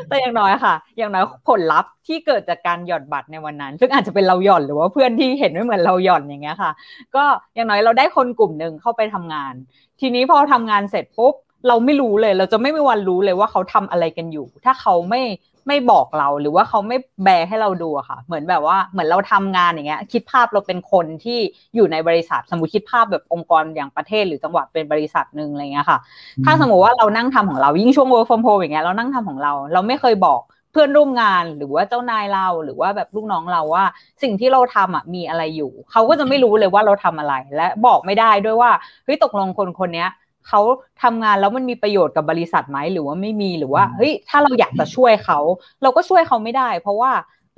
[0.08, 6.72] แต่อย่างน้อยค่ะ อย่างน้อยผลลัพธ์ที่เกิดจากการหย่อนบัตรในวันนั้น ซึ่งอาจจะเป็นเราหย่อนหรือว่าเพื่อนที่เห็นไม่เหมือนเราหย่อนอย่างเงี้ยค่ะ
[7.16, 7.24] ก็
[7.56, 9.54] อย่างน้อยเราได้คนกลุ่มหนึ่งเข้าไปทำงาน
[10.00, 11.36] ทีนี้พอทำงานเสร็จปุ๊บ
[11.68, 15.22] เราไม่รู้เลย เราจะไม่มีวันรู้เลยว่าเขาทำอะไรกันอยู่ ถ้าเขาไม่
[15.68, 21.40] ไม่บอกเราหรือว่าเขาไม่แบให้เราดูอะค่ะ เหมือนแบบว่าเหมือนเราทำงานอย่างเงี้ย คิดภาพเราเป็นคนที่
[21.76, 26.00] อยู่ในบริษัทสมมติคิดภาพแบบองค์กรอย่างประเทศหรือจังหวัดเป็นบริษัทหนึ่งอะไรเงี้ยค่ะ
[26.44, 33.86] ถ้าสมมติว่าเรานั่งทำของเรายิ่งช่วง work from home อย่างเงี้ยเรานั่งทำของเรา เราไม่เคยบอกเพื่อนร่วมงานหรือว่าเจ้านายเราหรือว่าแบบลูกน้องเราว่า
[34.24, 38.72] สิ่งที่เราทำอะมีอะไรอยู่ เขาก็จะไม่รู้เลยว่าเราทำอะไรและบอกไม่ได้ด้วยว่า
[39.06, 40.06] เฮ้ยตกลงคนคนนี้
[40.48, 40.62] เขา
[41.04, 45.40] ทำงานแล้วมันมีประโยชน์กับบริษัทไหมหรือว่าไม่มีหรือว่าเฮ้ยถ้าเราอยากจะช่วยเขา
[45.84, 47.12] เราก็ช่วยเขาไม่ได้ เพราะว่า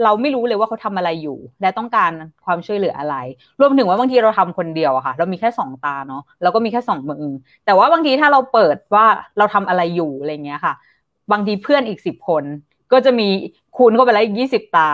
[0.03, 2.11] เราไม่รู้เลยว่าเขาทำอะไรอยู่ และต้องการ
[2.45, 3.15] ความช่วยเหลืออะไร
[3.59, 7.25] รวมถึงว่าบางทีเราทำคนเดียวอะค่ะ เรามีแค่สองตาเนาะเราก็มีแค่สองมือ
[7.65, 9.05] แต่ว่าบางทีถ้าเราเปิดว่า
[9.37, 10.73] เราทำอะไรอยู่อะไรเงี้ยค่ะ
[11.31, 12.43] บางทีเพื่อนอีกสิบคน
[12.91, 13.27] ก็จะมี
[13.77, 14.89] คูณเข้าไปแล้วอีกยี่สิบตา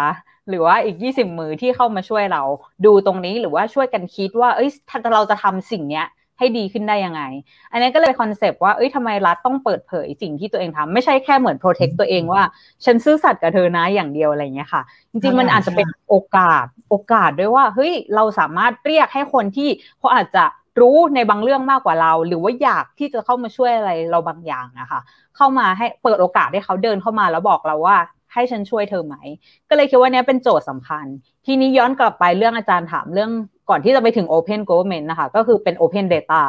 [0.50, 2.44] หรือว่าอีกยี่สิบมือที่เข้ามาช่วยเรา
[2.86, 6.06] ดูตรงนี้หรือว่าช่วยกันคิดว่า เอ้ยถ้าเราจะทำสิ่งเนี้ย
[6.40, 7.22] ให้ดีขึ้นได้ยังไง
[7.72, 12.42] อันนี้ก็เลยคอนเซปต์ว่า เอ้ยทำไมรัฐต้องเปิดเผยสิ่งที่ตัวเองทำไม่ใช่แค่เหมือนโปรเทคตัวเองว่า
[12.86, 14.82] ฉันซื่อสัตย์กับเธอนะอย่างเดียวอะไรเงี้ยค่ะ
[15.12, 19.70] จริงๆ มันอาจจะเป็นโอกาส โอกาสด้วยว่า เฮ้ย เราสามารถเรียกให้คนที่
[20.00, 20.46] เขาอาจจะ
[20.82, 25.00] รู้ในบางเรื่องมากกว่าเรา หรือว่าอยากที่จะเข้ามาช่วยอะไรเราบางอย่างนะคะ
[25.36, 27.98] เข้ามาให้เปิดโอกาสให้เขาเดินเข้ามาแล้วบอกเราว่า
[28.34, 29.16] ให้ฉันช่วยเธอไหม
[29.70, 31.06] ก็เลยคิดว่านี้เป็นโจทย์สำคัญ
[31.46, 33.32] ทีนี้ย้อนกลับไปเรื่องอาจารย์ถามเรื่อง
[33.70, 36.42] ก่อนที่จะไปถึง Open Government นะคะ ก็คือเป็น Open Data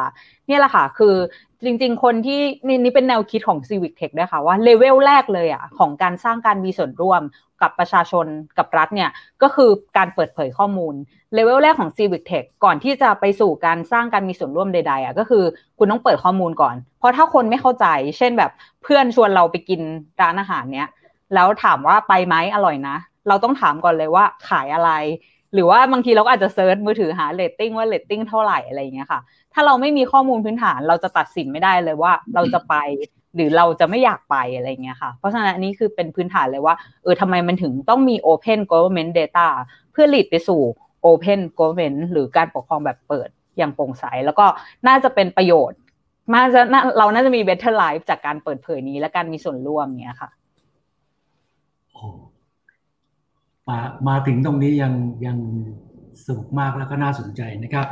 [0.47, 1.15] เนี่ยแหละค่ะ คือ
[1.63, 7.21] จริง ๆ คนที่นี่นี่เป็นแนวคิดของ Civic Tech ด้วยค่ะว่าเลเวลแรกเลยอะของการสร้างการมีส่วนร่วม
[7.61, 8.25] กับประชาชน
[8.57, 9.09] กับรัฐเนี่ย
[9.41, 10.93] ก็คือการเปิดเผยข้อมูล
[11.33, 15.43] เลเวลแรกของ Civic Tech ก่อนที่จะไปสู่การสร้างการมีส่วนร่วมใดๆอะก็คือ
[15.77, 17.85] คุณต้องเปิดข้อมูลก่อน เพราะถ้าคนไม่เข้าใจ
[18.17, 18.51] เช่นแบบ
[18.83, 19.81] เพื่อนชวนเราไปกิน
[20.21, 20.89] ร้านอาหารเนี้ย
[21.33, 22.97] แล้วถามว่าไปไหมอร่อยนะ
[23.27, 24.91] เราต้องถามก่อนเลยว่าขายอะไร
[25.53, 29.21] หรือว่าบางทีเราก็อาจจะ search มือถือหาเรตติ้งว่าเรตติ้งเท่าไหร่อะไรอย่างเงี้ยค่ะ
[29.53, 32.75] ถ้าเราไม่มีข้อมูลพื้นฐานเราจะตัดสินไม่ได้เลยว่าเราจะไป
[33.35, 39.47] หรือเราจะไม่อยากไปอะไรเงี้ยค่ะ เพราะฉะนั้นอันนี้คือเป็นพื้นฐานเลยว่าเออทำไมมันถึงต้องมี Open Government Data
[39.91, 40.61] เพื่อ lead ไปสู่
[41.05, 44.45] Open Government หรือการปกครองแบบเปิดอย่างโปร่งใส แล้วก็
[44.87, 45.79] น่าจะเป็นประโยชน์
[46.33, 46.61] มาจะ
[46.97, 50.29] เราน่าจะมี better life จากการเปิดเผยนี้และการมีส่วนร่วมเนี้ยค่ะ
[53.71, 54.93] มามาถึงตรงนี้ยัง
[55.25, 55.37] ยัง
[56.25, 57.87] สนุกมากแล้วก็น่าสนใจนะครับ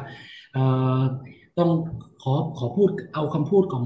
[1.58, 1.70] ต้อง
[2.24, 3.86] ขอขอพูดเอาคำพูดของ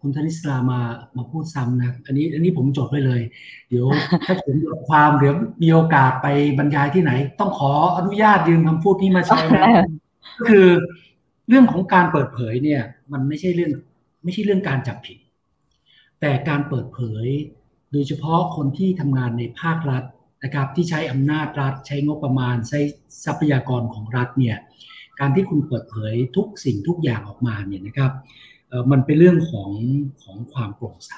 [0.00, 0.80] คุณธนิสรามา
[1.16, 3.20] มาพูดซ้ำนะอันนี้อันนี้ผมจดไว้เลย
[3.68, 3.86] เดี๋ยว
[4.26, 6.26] ถ้าผมบทความเดี๋ยวมีโอกาสไป
[6.58, 9.64] บรรยายที่ไหน ต้องขออนุญาตยืมคำพูดนี้มาใช้นะ
[10.38, 10.68] ก็คือ
[11.48, 12.82] เรื่องของการเปิดเผยเนี่ย
[13.12, 13.72] มันไม่ใช่เรื่อง
[14.24, 15.18] ไม่ใช่เรื่องการจับผิด
[16.20, 17.26] แต่การเปิดเผย
[17.92, 20.04] โดยเฉพาะคนที่ทำงานในภาครัฐ
[20.44, 22.80] นะครับที่ใช้อำนาจรัฐ ใช้งบประมาณ ใช้
[23.24, 24.56] ทรัพยากรของรัฐเนี่ย
[25.20, 28.12] การที่คุณเปิดเผยทุกสิ่งทุกอย่างออกมาเนี่ยนะครับ
[28.90, 29.70] มันเป็นเรื่องของ
[30.22, 31.12] ของความโปร่งใส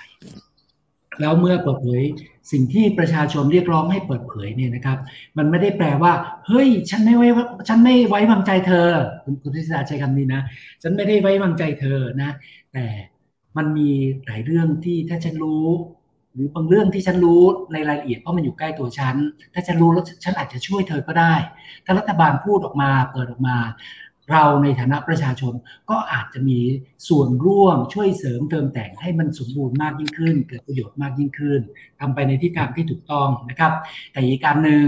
[1.20, 2.02] แล้วเมื่อเปิดเผย
[2.52, 4.98] สิ่งที่ประชาชนเรียกร้องให้เปิดเผยเนี่ยนะครับ
[5.38, 6.12] มันไม่ได้แปลว่า
[6.46, 7.28] เฮ้ยฉันไม่ไว้
[7.68, 8.88] ฉันไม่ไว้วางใจเธอ
[9.24, 10.42] คุณคุณทิศาใช้คำนี้นะ
[10.82, 12.30] ฉันไม่ได้ไว้วางใจเธอนะ
[12.72, 12.86] แต่
[13.56, 13.88] มันมี
[14.26, 15.66] หลายเรื่องที่ถ้าฉันรู้
[16.34, 19.16] หรือบางเรื่องที่ฉันรู้ในรายละเอียดเพราะมันอยู่ใกล้ตัวฉัน
[19.52, 21.34] ถ้าฉันรู้แล้วฉันอาจจะช่วยเธอก็ได้
[21.84, 23.56] ถ้ารัฐบาลพูดออกมาเปิดออกมา
[24.30, 25.54] เราในฐานะประชาชน
[25.90, 26.58] ก็อาจจะมี
[27.08, 31.60] ส่วนร่วมช่วยเสริมเติมแต่งให้มันสมบูรณ์มากยิ่งขึ้น เกิดประโยชน์มากยิ่งขึ้น
[32.00, 33.72] ทำไปในทิศทางที่ถูกต้องนะครับ
[34.12, 34.86] แต่อีกการหนึ่ง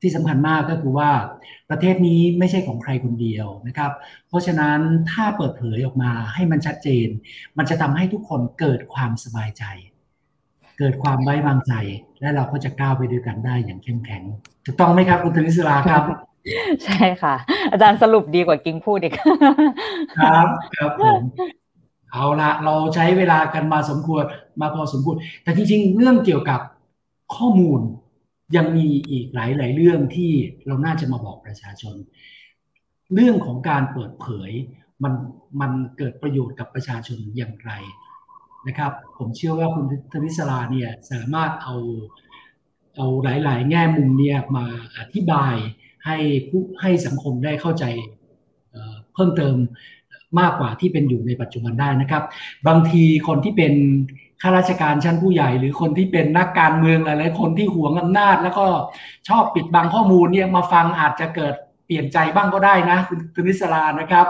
[0.00, 1.10] ที่สำคัญมากก็คือว่า
[1.70, 3.92] ประเทศนี้ไม่ใช่ของใครคนเดียวนะครับ
[4.28, 4.78] เพราะฉะนั้น
[5.10, 7.08] ถ้าเปิดเผยออกมาให้มันชัดเจน
[7.58, 9.64] มันจะทำให้ทุกคนเกิดความสบายใจ
[10.78, 11.72] เกิดความไว้วางใจ
[12.20, 14.22] และเราก็จะก้าวไปด้วยกันได้อย่างเข้มแข็ง
[14.64, 16.02] ถูกต้องไหมครับ คุณธนิสราครับ
[16.84, 17.34] ใช่ค่ะ
[17.72, 19.14] อาจารย์สรุปดีกว่ากิ้งพูดอีก
[20.18, 20.46] ครับ
[20.76, 21.20] ครับผม
[22.12, 24.24] เอาละเราใช้เวลากันมาสมควร
[24.60, 26.60] มาพอสมควร แต่จริงๆ เรื่องเกี่ยวกับ
[27.34, 27.80] ข้อมูล
[28.56, 30.32] ยังมีอีกหลายหลายเรื่องที่
[30.66, 31.94] เราน่าจะมาบอกประชาชน
[33.14, 34.50] เรื่องของการเปิดเผย
[35.02, 35.12] มัน
[35.60, 37.72] มันเกิดประโยชน์กับประชาชนอย่างไร
[38.66, 41.74] นะครับ ผมเชื่อว่าคุณธนิสราเนี่ยสามารถเอา
[42.96, 44.66] เอาหลาย ๆ แง่มุมเนี่ยมา
[44.98, 45.54] อธิบาย
[46.06, 46.16] ให้
[46.48, 47.84] ผู้ให้สังคมได้เข้าใจ
[49.14, 49.56] เพิ่มเติม
[50.40, 52.22] มากกว่าที่เป็นอยู่ในปัจจุบันได้นะครับ
[52.66, 53.72] บางทีคนที่เป็น
[54.42, 58.66] ข้าราชการชั้นผู้ใหญ่ หรือคนที่เป็นนักการเมืองหลาย ๆ คนที่หวงอำนาจ แล้วก็
[59.28, 61.54] ชอบปิดบังข้อมูลเนี่ยมาฟังอาจจะเกิด
[61.86, 64.26] เปลี่ยนใจบ้างก็ได้นะคุณตุนิสรานะครับ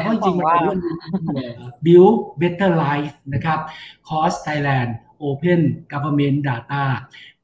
[0.00, 0.80] เพราะจริงๆมันเป็นเรื่อง
[1.84, 3.58] build better life นะครับ
[4.08, 4.90] cost Thailand
[5.22, 5.60] Open
[5.92, 6.84] Government Data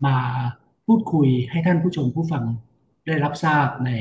[0.06, 0.16] มา
[0.86, 2.44] พูดคุยให้ท่านผู้ชมผู้ฟัง
[3.06, 3.92] ได้รับทราบใน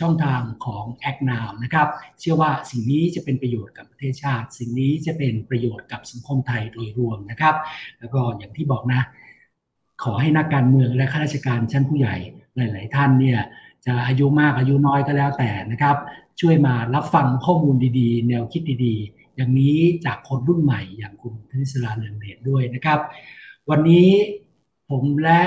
[0.00, 1.88] ช่องทางของ Act Now นะครับ
[2.20, 7.54] เชื่อว่าสิ่งนี้จะเป็นประโยชน์กับประเทศชาติ สิ่งนี้จะเป็นประโยชน์กับสังคมไทยโดยรวมนะครับ
[7.98, 9.02] แล้วก็อย่างที่บอกนะ
[10.04, 12.16] ขอให้นักการเมืองและข้าราชการชั้นผู้ใหญ่
[12.56, 13.40] หลาย ๆ ท่านเนี่ย
[13.86, 15.96] จะอายุมากอายุน้อยก็แล้วแต่นะครับ
[16.40, 22.98] ช่วยมารับฟังข้อมูลดีๆ แนวคิดดีๆ อย่างนี้จากคนรุ่นใหม่อย่างคุณธนิสราเนืองเดชด้วยนะครับ
[23.70, 24.08] วันนี้
[24.90, 25.40] ผมและ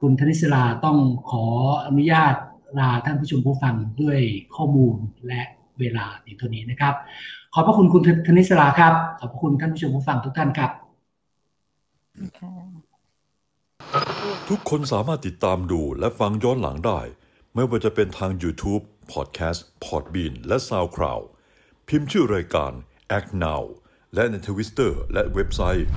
[0.00, 0.98] คุณธนิสราต้อง
[1.30, 1.44] ขอ
[1.86, 2.34] อนุญาต
[2.78, 4.18] ลาท่านผู้ชมผู้ฟังด้วย
[4.56, 5.42] ข้อมูลและ
[5.78, 6.94] เวลาในตัวนี้นะครับ
[7.54, 10.70] ขอบพระคุณคุณธนิสราครับ ขอบพระคุณท่านผู้ชมผู้ฟังทุกท่านครับ
[14.48, 17.00] ทุกคนสามารถติดตามดูและฟังย้อนหลังได้
[17.54, 18.82] ไม่ว่าจะเป็นทาง YouTube,
[19.12, 21.24] Podcast, Podbean และ SoundCloud
[21.88, 22.72] พิมพ์ชื่อรายการ
[23.18, 23.62] Act Now
[24.14, 25.88] และในทวิสเตอร์และเว็บไซต์